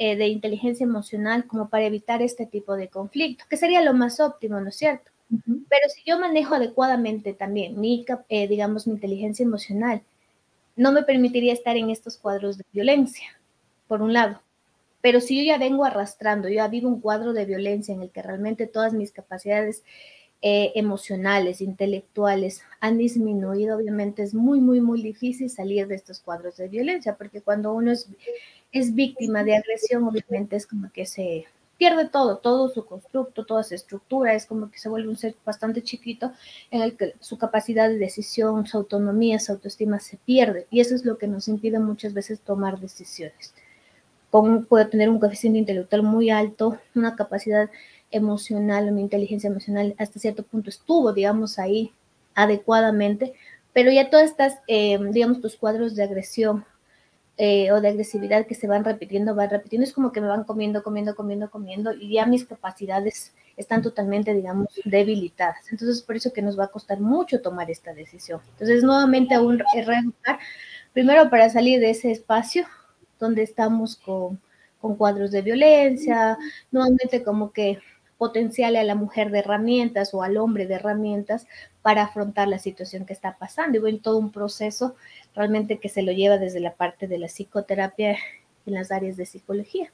[0.00, 4.20] eh, de inteligencia emocional como para evitar este tipo de conflicto, que sería lo más
[4.20, 5.10] óptimo, ¿no es cierto?
[5.28, 10.02] Pero si yo manejo adecuadamente también mi, eh, digamos, mi inteligencia emocional,
[10.76, 13.28] no me permitiría estar en estos cuadros de violencia,
[13.88, 14.40] por un lado.
[15.00, 18.10] Pero si yo ya vengo arrastrando, yo ya vivo un cuadro de violencia en el
[18.10, 19.84] que realmente todas mis capacidades
[20.40, 26.56] eh, emocionales, intelectuales han disminuido, obviamente es muy, muy, muy difícil salir de estos cuadros
[26.56, 28.08] de violencia, porque cuando uno es,
[28.70, 33.62] es víctima de agresión, obviamente es como que se pierde todo, todo su constructo, toda
[33.62, 36.32] su estructura, es como que se vuelve un ser bastante chiquito
[36.70, 40.94] en el que su capacidad de decisión, su autonomía, su autoestima se pierde y eso
[40.94, 43.54] es lo que nos impide muchas veces tomar decisiones.
[44.30, 47.70] Como puede tener un coeficiente intelectual muy alto, una capacidad
[48.10, 51.92] emocional, una inteligencia emocional hasta cierto punto estuvo, digamos, ahí
[52.34, 53.34] adecuadamente,
[53.72, 56.64] pero ya todas estas, eh, digamos, tus cuadros de agresión
[57.36, 60.44] eh, o de agresividad que se van repitiendo, van repitiendo, es como que me van
[60.44, 65.70] comiendo, comiendo, comiendo, comiendo, y ya mis capacidades están totalmente, digamos, debilitadas.
[65.70, 68.40] Entonces, por eso que nos va a costar mucho tomar esta decisión.
[68.52, 70.38] Entonces, nuevamente, aún reeducar,
[70.92, 72.66] primero para salir de ese espacio
[73.18, 74.40] donde estamos con,
[74.80, 76.38] con cuadros de violencia,
[76.70, 77.78] nuevamente como que
[78.18, 81.46] potenciarle a la mujer de herramientas o al hombre de herramientas
[81.82, 83.86] para afrontar la situación que está pasando.
[83.86, 84.96] Y en todo un proceso
[85.34, 88.18] realmente que se lo lleva desde la parte de la psicoterapia
[88.66, 89.90] en las áreas de psicología.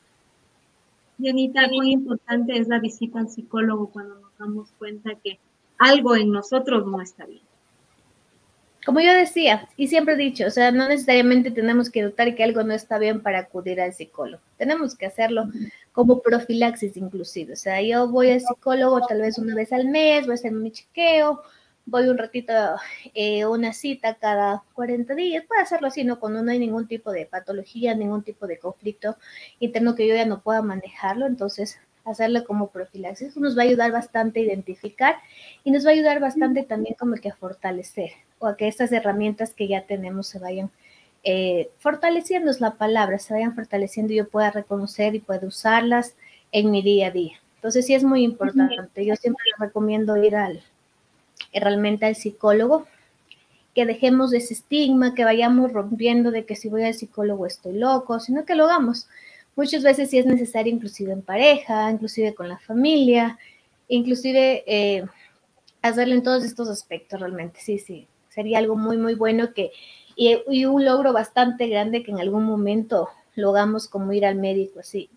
[1.18, 5.38] Dianita, muy importante es la visita al psicólogo cuando nos damos cuenta que
[5.78, 7.42] algo en nosotros no está bien.
[8.84, 12.44] Como yo decía, y siempre he dicho, o sea, no necesariamente tenemos que notar que
[12.44, 14.42] algo no está bien para acudir al psicólogo.
[14.58, 15.48] Tenemos que hacerlo
[15.92, 17.54] como profilaxis inclusive.
[17.54, 20.52] O sea, yo voy al psicólogo tal vez una vez al mes, voy a hacer
[20.52, 21.42] mi chequeo,
[21.86, 22.52] voy un ratito
[23.14, 26.20] eh, una cita cada 40 días, puedo hacerlo así, ¿no?
[26.20, 29.16] Cuando no hay ningún tipo de patología, ningún tipo de conflicto
[29.60, 33.92] interno que yo ya no pueda manejarlo, entonces hacerlo como profilaxis nos va a ayudar
[33.92, 35.16] bastante a identificar
[35.64, 38.92] y nos va a ayudar bastante también como que a fortalecer o a que estas
[38.92, 40.70] herramientas que ya tenemos se vayan
[41.26, 46.16] eh, fortaleciendo, es la palabra, se vayan fortaleciendo y yo pueda reconocer y pueda usarlas
[46.52, 47.40] en mi día a día.
[47.56, 49.06] Entonces sí es muy importante.
[49.06, 50.62] Yo siempre les recomiendo ir al,
[51.54, 52.86] realmente al psicólogo,
[53.74, 58.20] que dejemos ese estigma, que vayamos rompiendo de que si voy al psicólogo estoy loco,
[58.20, 59.08] sino que lo hagamos.
[59.56, 63.38] Muchas veces sí es necesario, inclusive en pareja, inclusive con la familia,
[63.88, 65.04] inclusive eh,
[65.82, 67.60] hacerlo en todos estos aspectos realmente.
[67.60, 69.70] Sí, sí, sería algo muy, muy bueno que,
[70.16, 74.36] y, y un logro bastante grande que en algún momento lo hagamos como ir al
[74.36, 75.10] médico así,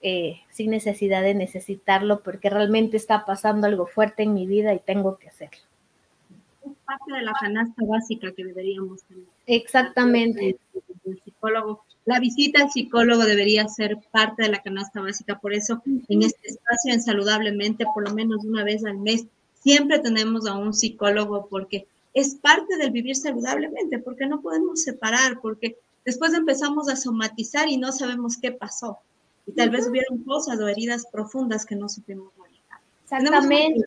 [0.00, 4.78] eh, sin necesidad de necesitarlo, porque realmente está pasando algo fuerte en mi vida y
[4.78, 5.58] tengo que hacerlo.
[6.64, 9.24] Es parte de la canasta básica que deberíamos tener.
[9.46, 10.56] Exactamente.
[11.04, 15.82] El psicólogo, la visita al psicólogo debería ser parte de la canasta básica, por eso
[15.84, 19.26] en este espacio en Saludablemente, por lo menos una vez al mes,
[19.60, 25.38] siempre tenemos a un psicólogo porque es parte del vivir saludablemente, porque no podemos separar,
[25.42, 28.96] porque después empezamos a somatizar y no sabemos qué pasó
[29.46, 32.80] y tal vez hubieron cosas o heridas profundas que no supimos manejar.
[33.04, 33.84] Exactamente.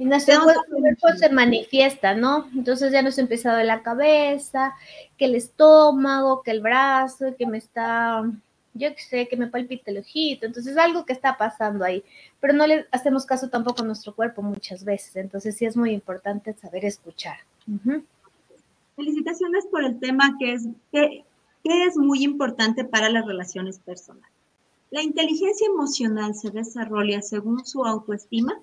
[0.00, 2.48] Y nuestro cuerpo se manifiesta, ¿no?
[2.56, 4.74] Entonces ya nos ha empezado la cabeza,
[5.18, 8.22] que el estómago, que el brazo, que me está,
[8.72, 10.46] yo qué sé, que me palpita el ojito.
[10.46, 12.02] Entonces algo que está pasando ahí.
[12.40, 15.16] Pero no le hacemos caso tampoco a nuestro cuerpo muchas veces.
[15.16, 17.36] Entonces sí es muy importante saber escuchar.
[18.96, 21.26] Felicitaciones por el tema que es, que,
[21.62, 24.32] que es muy importante para las relaciones personales.
[24.90, 28.62] ¿La inteligencia emocional se desarrolla según su autoestima?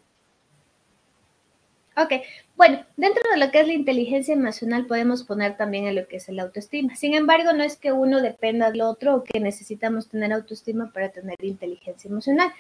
[1.99, 2.11] Ok,
[2.55, 6.17] bueno, dentro de lo que es la inteligencia emocional podemos poner también en lo que
[6.17, 6.95] es el autoestima.
[6.95, 11.09] Sin embargo, no es que uno dependa del otro o que necesitamos tener autoestima para
[11.09, 12.51] tener inteligencia emocional.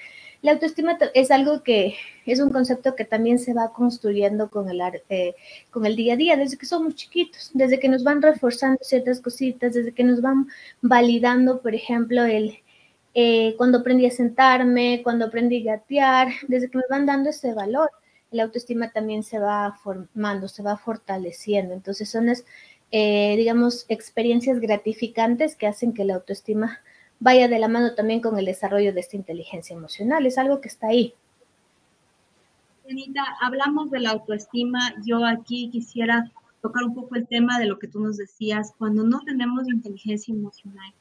[0.41, 1.95] La autoestima es algo que
[2.25, 5.35] es un concepto que también se va construyendo con el, eh,
[5.69, 9.21] con el día a día, desde que somos chiquitos, desde que nos van reforzando ciertas
[9.21, 10.47] cositas, desde que nos van
[10.81, 12.57] validando, por ejemplo, el,
[13.13, 17.53] eh, cuando aprendí a sentarme, cuando aprendí a gatear, desde que me van dando ese
[17.53, 17.91] valor,
[18.31, 21.73] la autoestima también se va formando, se va fortaleciendo.
[21.73, 22.29] Entonces son,
[22.91, 26.79] eh, digamos, experiencias gratificantes que hacen que la autoestima
[27.19, 30.25] vaya de la mano también con el desarrollo de esta inteligencia emocional.
[30.25, 31.13] Es algo que está ahí.
[32.89, 34.79] Anita, hablamos de la autoestima.
[35.05, 39.03] Yo aquí quisiera tocar un poco el tema de lo que tú nos decías, cuando
[39.03, 40.93] no tenemos inteligencia emocional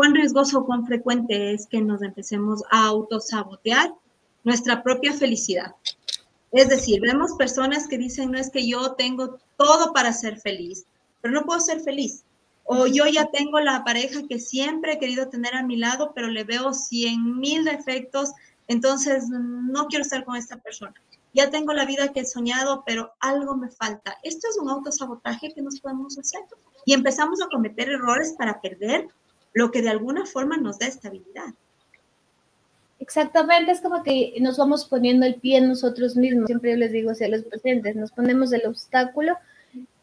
[0.00, 3.92] cuán riesgoso cuán frecuente es que nos empecemos a autosabotear
[4.44, 5.74] nuestra propia felicidad.
[6.52, 10.84] Es decir, vemos personas que dicen, no es que yo tengo todo para ser feliz,
[11.20, 12.24] pero no puedo ser feliz.
[12.64, 16.28] O yo ya tengo la pareja que siempre he querido tener a mi lado, pero
[16.28, 18.32] le veo cien mil defectos,
[18.68, 20.94] entonces no quiero estar con esta persona.
[21.32, 24.16] Ya tengo la vida que he soñado, pero algo me falta.
[24.22, 26.40] Esto es un autosabotaje que nos podemos hacer.
[26.84, 29.08] Y empezamos a cometer errores para perder
[29.52, 31.54] lo que de alguna forma nos da estabilidad.
[33.00, 36.46] Exactamente, es como que nos vamos poniendo el pie en nosotros mismos.
[36.46, 39.36] Siempre yo les digo a los pacientes, nos ponemos el obstáculo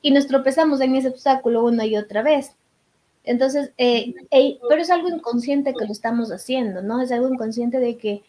[0.01, 2.55] y nos tropezamos en ese obstáculo una y otra vez.
[3.23, 4.15] Entonces, eh,
[4.67, 6.99] pero es algo inconsciente que lo estamos haciendo, ¿no?
[6.99, 8.23] Es algo inconsciente de que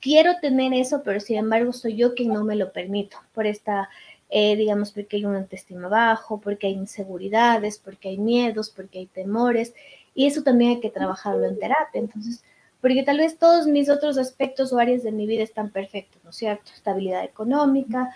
[0.00, 3.88] quiero tener eso, pero sin embargo soy yo quien no me lo permito por esta,
[4.30, 9.06] eh, digamos, porque hay un autoestima bajo, porque hay inseguridades, porque hay miedos, porque hay
[9.06, 9.74] temores,
[10.14, 12.00] y eso también hay que trabajarlo en terapia.
[12.00, 12.44] Entonces,
[12.84, 16.28] porque tal vez todos mis otros aspectos o áreas de mi vida están perfectos, ¿no
[16.28, 16.70] es cierto?
[16.74, 18.14] Estabilidad económica,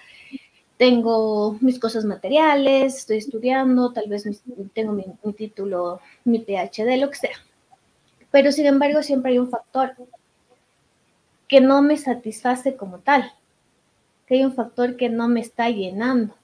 [0.76, 4.28] tengo mis cosas materiales, estoy estudiando, tal vez
[4.74, 7.37] tengo mi, mi título, mi PhD, lo que sea.
[8.31, 9.94] Pero sin embargo, siempre hay un factor
[11.48, 13.33] que no me satisface como tal,
[14.26, 16.35] que hay un factor que no me está llenando.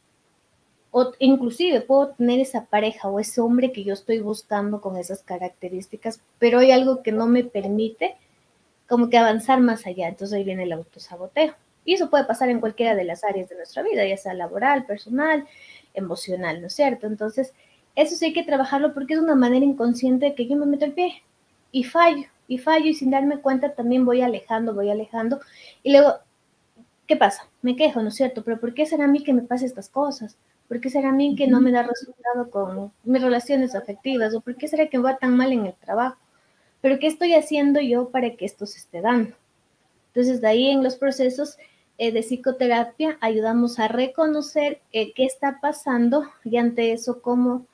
[0.96, 5.24] O inclusive puedo tener esa pareja o ese hombre que yo estoy buscando con esas
[5.24, 8.14] características, pero hay algo que no me permite
[8.88, 10.06] como que avanzar más allá.
[10.06, 11.54] Entonces ahí viene el autosaboteo.
[11.84, 14.86] Y eso puede pasar en cualquiera de las áreas de nuestra vida, ya sea laboral,
[14.86, 15.48] personal,
[15.94, 17.08] emocional, ¿no es cierto?
[17.08, 17.52] Entonces,
[17.96, 20.84] eso sí hay que trabajarlo porque es una manera inconsciente de que yo me meto
[20.84, 21.24] el pie
[21.72, 25.40] y fallo y fallo y sin darme cuenta también voy alejando, voy alejando.
[25.82, 26.18] Y luego,
[27.08, 27.48] ¿qué pasa?
[27.62, 28.44] Me quejo, ¿no es cierto?
[28.44, 30.36] Pero ¿por qué será a mí que me pase estas cosas?
[30.68, 34.34] ¿Por qué será a mí que no me da resultado con mis relaciones afectivas?
[34.34, 36.16] ¿O por qué será que me va tan mal en el trabajo?
[36.80, 39.34] Pero ¿qué estoy haciendo yo para que esto se esté dando?
[40.08, 41.58] Entonces, de ahí en los procesos
[41.98, 47.66] eh, de psicoterapia ayudamos a reconocer eh, qué está pasando y ante eso cómo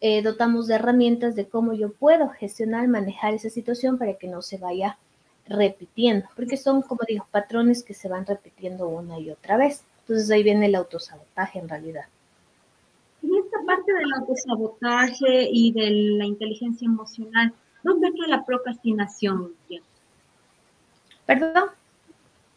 [0.00, 4.42] eh, dotamos de herramientas de cómo yo puedo gestionar, manejar esa situación para que no
[4.42, 4.98] se vaya
[5.46, 9.82] repitiendo, porque son, como digo, patrones que se van repitiendo una y otra vez.
[10.00, 12.04] Entonces ahí viene el autosabotaje en realidad.
[13.98, 19.52] Del autosabotaje y de la inteligencia emocional, ¿dónde entra la procrastinación?
[21.26, 21.70] ¿Perdón?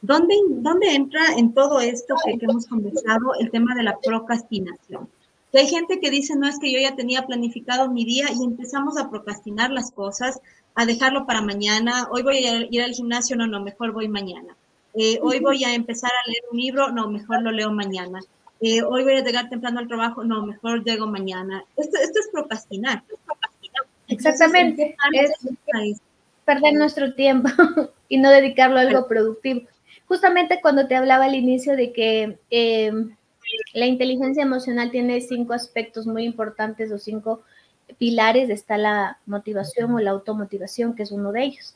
[0.01, 5.10] ¿Dónde, ¿Dónde entra en todo esto que hemos conversado el tema de la procrastinación?
[5.54, 8.97] hay gente que dice, no es que yo ya tenía planificado mi día y empezamos
[8.97, 10.39] a procrastinar las cosas,
[10.75, 12.08] a dejarlo para mañana.
[12.10, 14.56] Hoy voy a ir al gimnasio, no, no, mejor voy mañana.
[14.93, 18.21] Eh, hoy voy a empezar a leer un libro, no, mejor lo leo mañana.
[18.62, 21.65] Eh, hoy voy a llegar temprano al trabajo, no, mejor llego mañana.
[21.76, 23.04] Esto, esto es procrastinar.
[24.08, 24.95] Exactamente.
[25.13, 26.02] es
[26.45, 27.50] perder nuestro tiempo
[28.10, 29.62] y no dedicarlo a algo productivo.
[30.06, 32.91] Justamente cuando te hablaba al inicio de que eh,
[33.74, 37.41] la inteligencia emocional tiene cinco aspectos muy importantes o cinco
[37.97, 38.50] pilares.
[38.50, 41.76] Está la motivación o la automotivación, que es uno de ellos.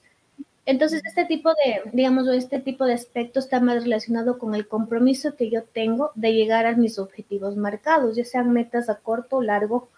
[0.66, 5.36] Entonces, este tipo de, digamos, este tipo de aspectos está más relacionado con el compromiso
[5.36, 9.90] que yo tengo de llegar a mis objetivos marcados, ya sean metas a corto, largo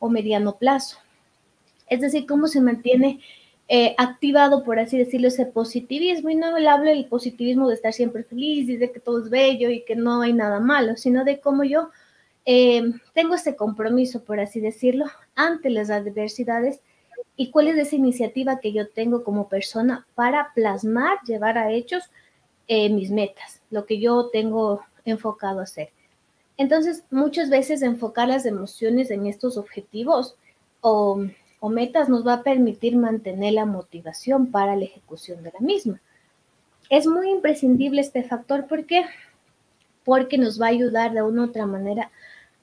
[0.00, 0.98] o mediano plazo.
[1.88, 3.20] Es decir, cómo se mantiene
[3.68, 6.30] eh, activado, por así decirlo, ese positivismo.
[6.30, 9.30] Y no le hablo del positivismo de estar siempre feliz y de que todo es
[9.30, 11.90] bello y que no hay nada malo, sino de cómo yo
[12.44, 12.82] eh,
[13.14, 16.80] tengo ese compromiso, por así decirlo, ante las adversidades
[17.36, 22.04] y cuál es esa iniciativa que yo tengo como persona para plasmar, llevar a hechos
[22.68, 25.90] eh, mis metas, lo que yo tengo enfocado a hacer.
[26.56, 30.36] Entonces, muchas veces enfocar las emociones en estos objetivos
[30.80, 31.20] o
[31.60, 36.00] o metas nos va a permitir mantener la motivación para la ejecución de la misma.
[36.90, 39.04] Es muy imprescindible este factor porque
[40.04, 42.12] porque nos va a ayudar de una u otra manera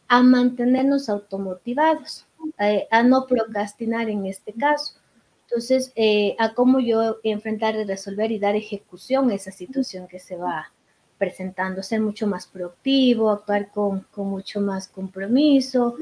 [0.08, 2.26] a mantenernos automotivados,
[2.60, 4.96] eh, a no procrastinar en este caso.
[5.44, 10.20] Entonces, eh, a cómo yo enfrentar y resolver y dar ejecución a esa situación que
[10.20, 10.72] se va
[11.18, 15.96] presentando, ser mucho más proactivo, actuar con, con mucho más compromiso,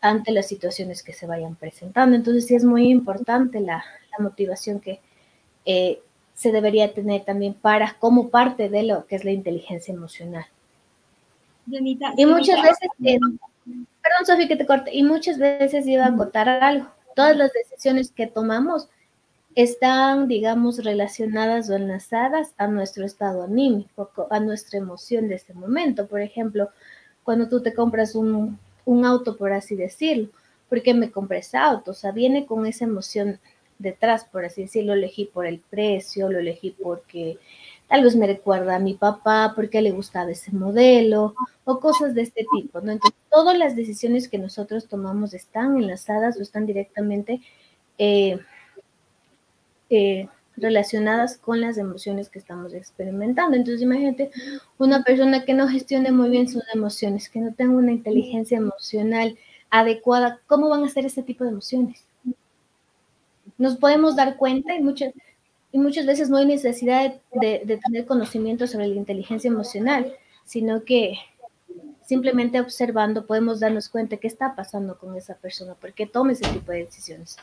[0.00, 2.16] ante las situaciones que se vayan presentando.
[2.16, 3.84] Entonces sí es muy importante la,
[4.20, 4.98] motivación que
[5.64, 6.02] eh,
[6.34, 10.44] se debería tener también para como parte de lo que es la inteligencia emocional.
[11.70, 13.20] y muchas veces, eh,
[14.08, 16.88] perdón Sofía que te corte, y muchas veces iba a acotar algo.
[17.14, 18.88] Todas las decisiones que tomamos
[19.54, 26.06] están, digamos, relacionadas o enlazadas a nuestro estado anímico, a nuestra emoción de ese momento.
[26.06, 26.70] Por ejemplo,
[27.24, 30.28] cuando tú te compras un, un auto, por así decirlo.
[30.68, 31.92] porque me compré ese auto?
[31.92, 33.40] O sea, viene con esa emoción
[33.78, 34.94] detrás, por así decirlo.
[34.94, 37.38] Lo elegí por el precio, lo elegí porque
[37.88, 41.34] tal vez me recuerda a mi papá, porque le gustaba ese modelo,
[41.64, 42.92] o cosas de este tipo, ¿no?
[42.92, 47.40] Entonces, todas las decisiones que nosotros tomamos están enlazadas o están directamente
[47.98, 48.38] eh,
[49.90, 53.56] eh, relacionadas con las emociones que estamos experimentando.
[53.56, 54.30] Entonces, imagínate
[54.76, 59.38] una persona que no gestione muy bien sus emociones, que no tenga una inteligencia emocional
[59.70, 62.04] adecuada, ¿cómo van a ser este tipo de emociones?
[63.56, 65.12] Nos podemos dar cuenta y muchas,
[65.78, 70.12] y muchas veces no hay necesidad de, de tener conocimiento sobre la inteligencia emocional,
[70.44, 71.14] sino que
[72.04, 76.48] simplemente observando podemos darnos cuenta qué está pasando con esa persona, por qué toma ese
[76.48, 77.36] tipo de decisiones.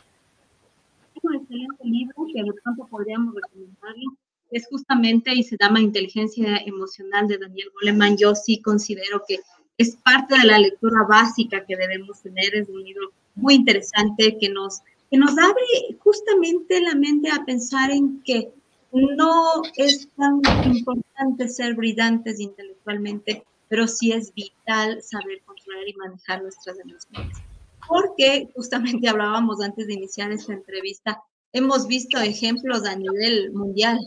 [1.23, 4.05] Un excelente libro que de pronto podríamos recomendarle
[4.51, 8.17] es justamente y se llama Inteligencia Emocional de Daniel Goleman.
[8.17, 9.39] Yo sí considero que
[9.77, 12.53] es parte de la lectura básica que debemos tener.
[12.53, 17.91] Es un libro muy interesante que nos, que nos abre justamente la mente a pensar
[17.91, 18.51] en que
[18.91, 26.41] no es tan importante ser brillantes intelectualmente, pero sí es vital saber controlar y manejar
[26.41, 27.37] nuestras emociones.
[27.87, 31.21] Porque justamente hablábamos antes de iniciar esta entrevista,
[31.53, 33.99] hemos visto ejemplos a nivel mundial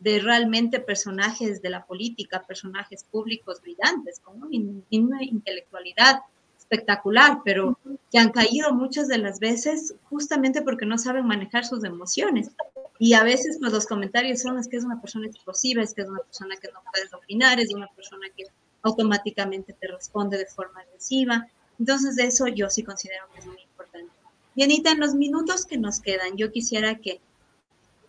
[0.00, 6.20] de realmente personajes de la política, personajes públicos brillantes, con una intelectualidad
[6.66, 7.78] espectacular, pero
[8.10, 12.50] que han caído muchas de las veces justamente porque no saben manejar sus emociones.
[12.98, 16.02] Y a veces pues los comentarios son es que es una persona explosiva, es que
[16.02, 18.44] es una persona que no puedes opinar, es una persona que
[18.82, 21.46] automáticamente te responde de forma agresiva.
[21.78, 24.12] Entonces eso yo sí considero que es muy importante.
[24.54, 27.20] Y Anita, en los minutos que nos quedan, yo quisiera que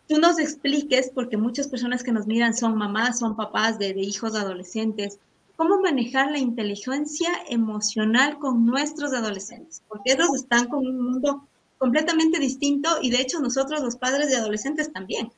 [0.08, 4.36] tú nos expliques, porque muchas personas que nos miran son mamás, son papás de, hijos
[4.36, 5.20] adolescentes,
[5.58, 11.46] cómo manejar la inteligencia emocional con nuestros adolescentes, porque ellos están con un mundo
[11.78, 15.30] completamente distinto y de hecho nosotros los padres de adolescentes también.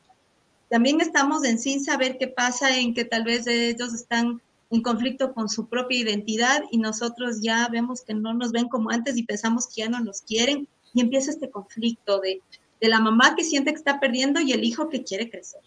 [0.69, 4.39] También estamos en sin saber qué pasa, en que tal vez ellos están
[4.69, 8.91] en conflicto con su propia identidad y nosotros ya vemos que no nos ven como
[8.91, 12.41] antes y pensamos que ya no nos quieren y empieza este conflicto de
[12.81, 15.61] de la mamá que siente que está perdiendo y el hijo que quiere crecer.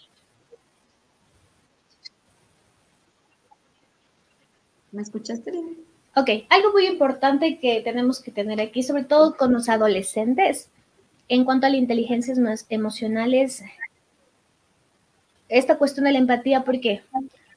[4.93, 5.51] ¿Me escuchaste?
[6.15, 10.69] Ok, algo muy importante que tenemos que tener aquí, sobre todo con los adolescentes,
[11.29, 13.63] en cuanto a la inteligencia más emocionales,
[15.49, 17.03] esta cuestión de la empatía, ¿por qué?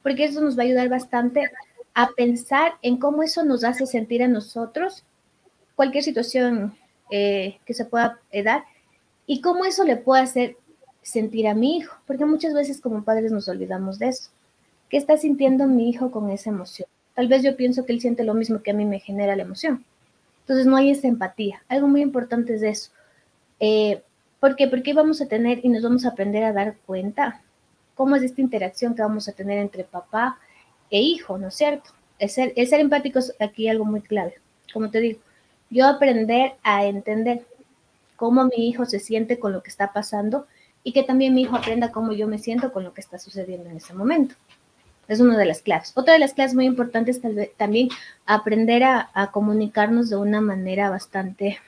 [0.02, 1.50] Porque eso nos va a ayudar bastante
[1.92, 5.04] a pensar en cómo eso nos hace sentir a nosotros,
[5.74, 6.74] cualquier situación
[7.10, 8.64] eh, que se pueda dar,
[9.26, 10.56] y cómo eso le puede hacer
[11.02, 14.30] sentir a mi hijo, porque muchas veces como padres nos olvidamos de eso.
[14.88, 16.88] ¿Qué está sintiendo mi hijo con esa emoción?
[17.16, 19.42] Tal vez yo pienso que él siente lo mismo que a mí me genera la
[19.42, 19.84] emoción.
[20.40, 21.62] Entonces no hay esa empatía.
[21.66, 22.90] Algo muy importante es eso.
[23.58, 24.02] Eh,
[24.38, 24.68] ¿Por qué?
[24.68, 27.40] Porque vamos a tener y nos vamos a aprender a dar cuenta
[27.94, 30.38] cómo es esta interacción que vamos a tener entre papá
[30.90, 31.90] e hijo, ¿no es cierto?
[32.18, 34.34] El ser, el ser empático es aquí algo muy clave.
[34.72, 35.20] Como te digo,
[35.70, 37.46] yo aprender a entender
[38.16, 40.46] cómo mi hijo se siente con lo que está pasando
[40.84, 43.70] y que también mi hijo aprenda cómo yo me siento con lo que está sucediendo
[43.70, 44.34] en ese momento.
[45.08, 45.92] Es una de las claves.
[45.94, 47.88] Otra de las claves muy importantes tal también
[48.26, 51.58] aprender a, comunicarnos de una manera bastante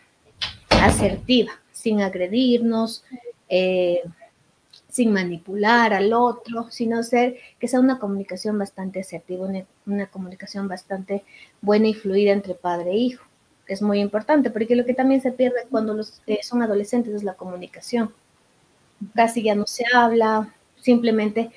[0.71, 3.05] asertiva, sin agredirnos,
[3.49, 4.03] eh,
[4.89, 10.67] sin manipular al otro, sino ser que sea una comunicación bastante asertiva, una, una comunicación
[10.67, 11.25] bastante
[11.61, 13.29] buena y fluida entre padre e hijo
[13.69, 17.23] es muy importante, porque lo que también se pierde cuando los, eh, son adolescentes es
[17.23, 18.13] la comunicación.
[19.15, 21.51] Casi ya no se habla, simplemente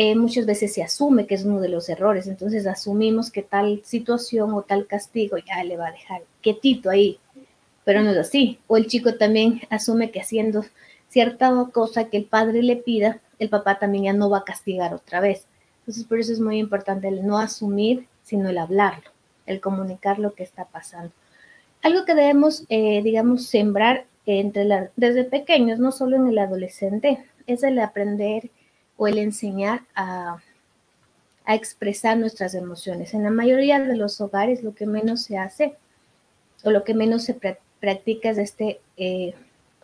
[0.00, 3.82] eh, muchas veces se asume que es uno de los errores, entonces asumimos que tal
[3.84, 7.18] situación o tal castigo ya le va a dejar quietito ahí,
[7.82, 8.60] pero no es así.
[8.68, 10.64] O el chico también asume que haciendo
[11.08, 14.94] cierta cosa que el padre le pida, el papá también ya no va a castigar
[14.94, 15.46] otra vez.
[15.80, 19.10] Entonces por eso es muy importante el no asumir, sino el hablarlo,
[19.46, 21.10] el comunicar lo que está pasando.
[21.82, 27.24] Algo que debemos, eh, digamos, sembrar entre la, desde pequeños, no solo en el adolescente,
[27.48, 28.48] es el aprender
[28.98, 30.38] o el enseñar a,
[31.50, 33.14] expresar nuestras emociones.
[33.14, 35.74] En la mayoría de los hogares lo que menos se hace
[36.62, 37.40] o lo que menos se
[37.80, 39.34] practica es este eh,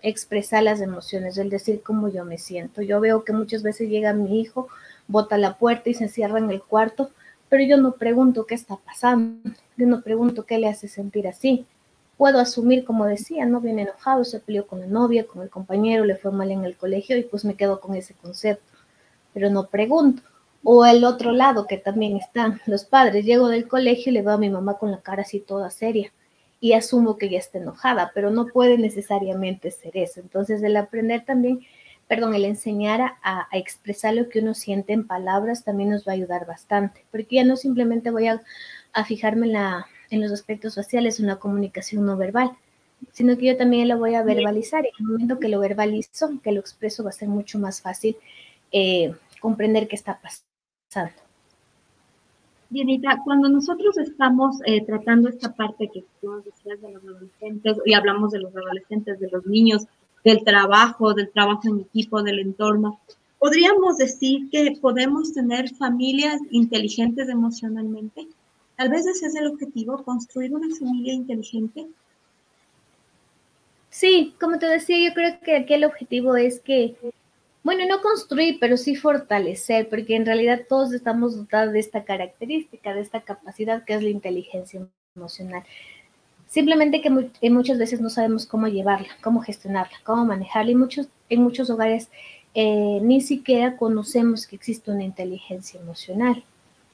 [0.03, 2.83] expresar las emociones, el decir cómo yo me siento.
[2.83, 4.69] Yo veo que muchas veces llega mi hijo,
[5.09, 7.11] bota la puerta y se encierra en el cuarto,
[7.49, 11.67] pero yo no pregunto qué está pasando, yo no pregunto qué le hace sentir así
[12.17, 16.05] puedo asumir, como decía, no viene enojado, se peleó con la novia, con el compañero,
[16.05, 18.65] le fue mal en el colegio y pues me quedo con ese concepto,
[19.35, 20.23] pero no pregunto.
[20.63, 24.33] O el otro lado que también están los padres, llego del colegio y le veo
[24.33, 26.11] a mi mamá con la cara así toda seria
[26.61, 30.21] y asumo que ya está enojada, pero no puede necesariamente ser eso.
[30.21, 31.61] Entonces el aprender también,
[32.09, 36.15] perdón, el enseñar a, expresar lo que uno siente en palabras también nos va a
[36.15, 38.41] ayudar bastante, porque ya no simplemente voy a,
[38.95, 42.53] a fijarme en la en los aspectos faciales, una comunicación no verbal,
[43.13, 46.41] sino que yo también lo voy a verbalizar y en el momento que lo verbalizo,
[46.43, 48.17] que lo expreso, va a ser mucho más fácil
[48.73, 49.15] eh,
[49.45, 51.21] comprender qué está pasando.
[52.71, 57.93] Bienita, cuando nosotros estamos eh, tratando esta parte que tú decías de los adolescentes y
[57.93, 59.85] hablamos de los adolescentes, de los niños,
[60.25, 62.99] del trabajo, del trabajo en equipo, del entorno,
[63.39, 68.27] podríamos decir que podemos tener familias inteligentes emocionalmente.
[68.77, 71.87] Tal vez ese es el objetivo, construir una familia inteligente.
[73.91, 76.97] Sí, como te decía, yo creo que aquí el objetivo es que,
[77.65, 82.95] bueno, no construir, pero sí fortalecer, porque en realidad todos estamos dotados de esta característica,
[82.95, 84.87] de esta capacidad que es la inteligencia
[85.17, 85.65] emocional.
[86.47, 90.71] Simplemente que muchas veces no sabemos cómo llevarla, cómo gestionarla, cómo manejarla.
[90.71, 92.11] Y muchos, en muchos hogares
[92.55, 96.45] eh, ni siquiera conocemos que existe una inteligencia emocional.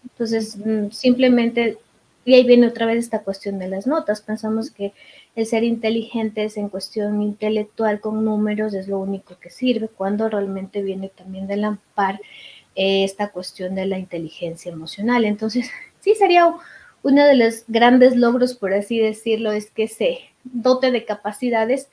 [0.05, 1.79] Entonces, mm, simplemente,
[2.25, 4.21] y ahí viene otra vez esta cuestión de las notas.
[4.21, 4.93] Pensamos que
[5.35, 10.83] el ser inteligentes en cuestión intelectual con números es lo único que sirve, cuando realmente
[10.83, 11.79] viene también de la
[12.77, 15.25] eh, esta cuestión de la inteligencia emocional.
[15.25, 16.55] Entonces, sí sería
[17.03, 21.89] uno de los grandes logros, por así decirlo, es que se dote de capacidades,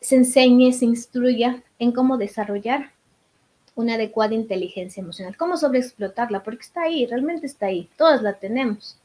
[0.00, 2.92] se enseñe, se instruya en cómo desarrollar
[3.74, 8.99] una adecuada inteligencia emocional, cómo sobreexplotarla, porque está ahí, realmente está ahí, todas la tenemos,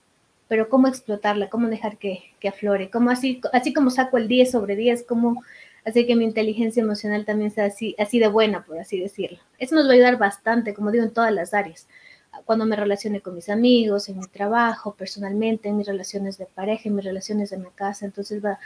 [0.48, 4.76] pero cómo explotarla, cómo dejar que, aflore, cómo así, así como saco el 10 sobre
[4.76, 5.44] 10, cómo
[5.86, 9.40] hacer que mi inteligencia emocional también sea así, así de buena, por así decirlo.
[9.58, 11.88] Eso nos va a ayudar bastante, como digo, en todas las áreas
[12.44, 16.90] cuando me relacione con mis amigos, en mi trabajo, personalmente, en mis relaciones de pareja,
[16.90, 18.06] en mis relaciones de mi casa.
[18.06, 18.60] Entonces va, va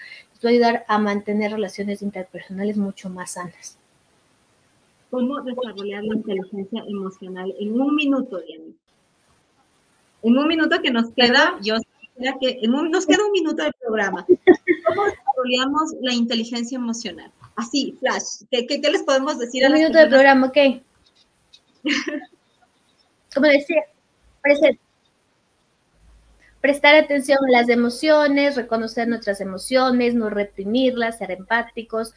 [0.44, 3.78] a ayudar a mantener relaciones interpersonales mucho más sanas.
[5.12, 8.66] ¿Cómo desarrollar la inteligencia emocional en un minuto, Diana?
[10.24, 11.78] En un minuto que nos queda, yo
[12.40, 14.26] que nos queda un minuto del programa.
[14.26, 17.32] ¿Cómo desarrollamos la inteligencia emocional?
[17.56, 18.44] Así, flash.
[18.52, 19.66] ¿Qué, qué, les podemos decir?
[19.66, 20.82] Un minuto del programa, ok.
[23.34, 23.84] como decía,
[26.62, 32.14] prestar atención a las emociones, reconocer nuestras emociones, no reprimirlas, ser empáticos,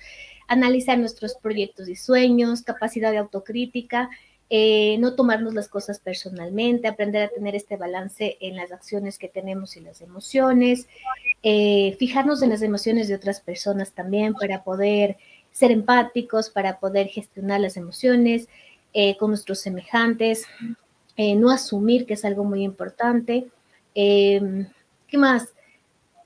[0.48, 4.11] analizar nuestros proyectos y sueños, capacidad de autocrítica,
[4.55, 9.30] eh, no tomarnos las cosas personalmente, aprender a tener este balance en las acciones que
[9.30, 10.88] tenemos y las emociones,
[11.42, 15.16] eh, fijarnos en las emociones de otras personas también para poder
[15.53, 18.46] ser empáticos, para poder gestionar las emociones
[18.92, 20.44] eh, con nuestros semejantes,
[21.16, 23.46] no asumir, que es algo muy importante.
[23.94, 24.66] Em,
[25.09, 25.48] ¿Qué más?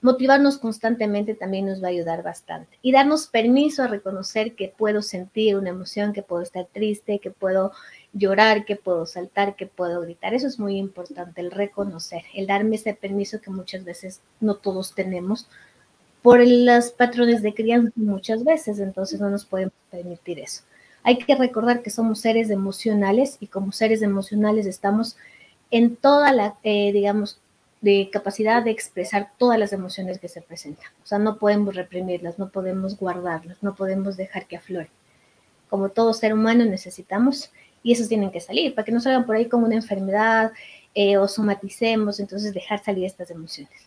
[0.02, 2.78] Motivarnos constantemente también nos va a ayudar bastante.
[2.82, 7.30] Y darnos permiso a reconocer que puedo sentir una emoción, que puedo estar triste, que
[7.30, 7.72] puedo
[8.16, 10.34] llorar, que puedo saltar, que puedo gritar.
[10.34, 14.94] Eso es muy importante, el reconocer, el darme ese permiso que muchas veces no todos
[14.94, 15.48] tenemos
[16.26, 20.62] por los patrones de crianza muchas veces, entonces no nos podemos permitir eso.
[21.04, 25.16] Hay que recordar que somos seres emocionales y como seres emocionales estamos
[25.70, 27.38] en toda la, eh, digamos,
[27.80, 30.86] de capacidad de expresar todas las emociones que se presentan.
[31.04, 34.90] O sea, no podemos reprimirlas, no podemos guardarlas, no podemos dejar que afloren.
[35.68, 37.52] Como todo ser humano necesitamos
[37.86, 40.50] y esos tienen que salir para que no salgan por ahí como una enfermedad
[40.92, 43.78] eh, o somaticemos, entonces dejar salir estas emociones.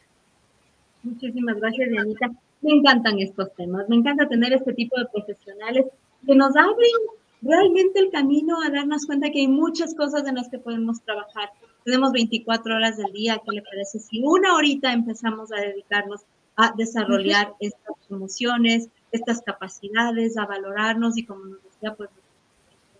[1.03, 2.31] Muchísimas gracias, Dianita.
[2.61, 5.87] Me encantan estos temas, me encanta tener este tipo de profesionales
[6.25, 6.91] que nos abren
[7.41, 11.49] realmente el camino a darnos cuenta que hay muchas cosas en las que podemos trabajar.
[11.83, 16.21] Tenemos 24 horas del día, ¿qué le parece si una horita empezamos a dedicarnos
[16.55, 22.09] a desarrollar estas emociones, estas capacidades, a valorarnos y como nos decía, pues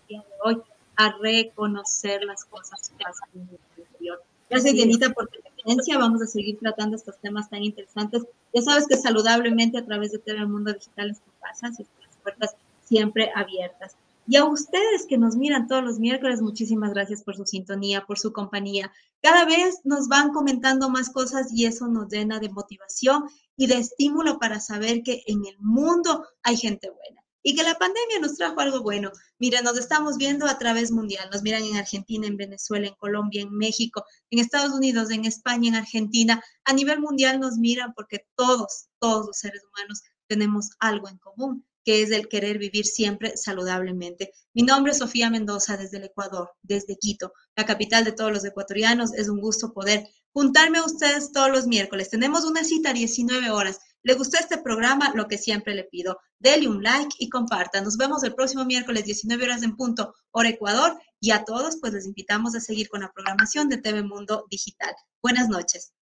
[0.02, 0.62] el día de hoy,
[1.00, 4.22] a reconocer las cosas que pasan en el interior.
[4.50, 5.96] Gracias, Dianita, por tu experiencia.
[5.96, 8.26] Vamos a seguir tratando estos temas tan interesantes.
[8.52, 12.06] Ya sabes que saludablemente a través de TV Mundo Digital es tu casa, así que
[12.06, 13.96] las puertas siempre abiertas.
[14.28, 18.18] Y a ustedes que nos miran todos los miércoles, muchísimas gracias por su sintonía, por
[18.18, 18.92] su compañía.
[19.22, 23.24] Cada vez nos van comentando más cosas y eso nos llena de motivación
[23.56, 27.74] y de estímulo para saber que en el mundo hay gente buena y que la
[27.76, 29.10] pandemia nos trajo algo bueno.
[29.38, 31.28] Miren, nos estamos viendo a través mundial.
[31.32, 35.68] Nos miran en Argentina, en Venezuela, en Colombia, en México, en Estados Unidos, en España,
[35.68, 36.42] en Argentina.
[36.64, 41.64] A nivel mundial nos miran porque todos, todos los seres humanos tenemos algo en común
[41.84, 44.32] que es el querer vivir siempre saludablemente.
[44.54, 48.44] Mi nombre es Sofía Mendoza desde el Ecuador, desde Quito, la capital de todos los
[48.44, 49.14] ecuatorianos.
[49.14, 52.10] Es un gusto poder juntarme a ustedes todos los miércoles.
[52.10, 53.78] Tenemos una cita a 19 horas.
[54.02, 55.12] ¿Le gustó este programa?
[55.14, 57.82] Lo que siempre le pido, dele un like y comparta.
[57.82, 60.98] Nos vemos el próximo miércoles 19 horas en punto, hora Ecuador.
[61.20, 64.94] Y a todos, pues les invitamos a seguir con la programación de TV Mundo Digital.
[65.22, 65.92] Buenas noches.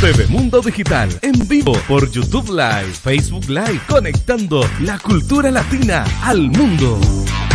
[0.00, 6.50] TV Mundo Digital en vivo por YouTube Live, Facebook Live, conectando la cultura latina al
[6.50, 6.98] mundo.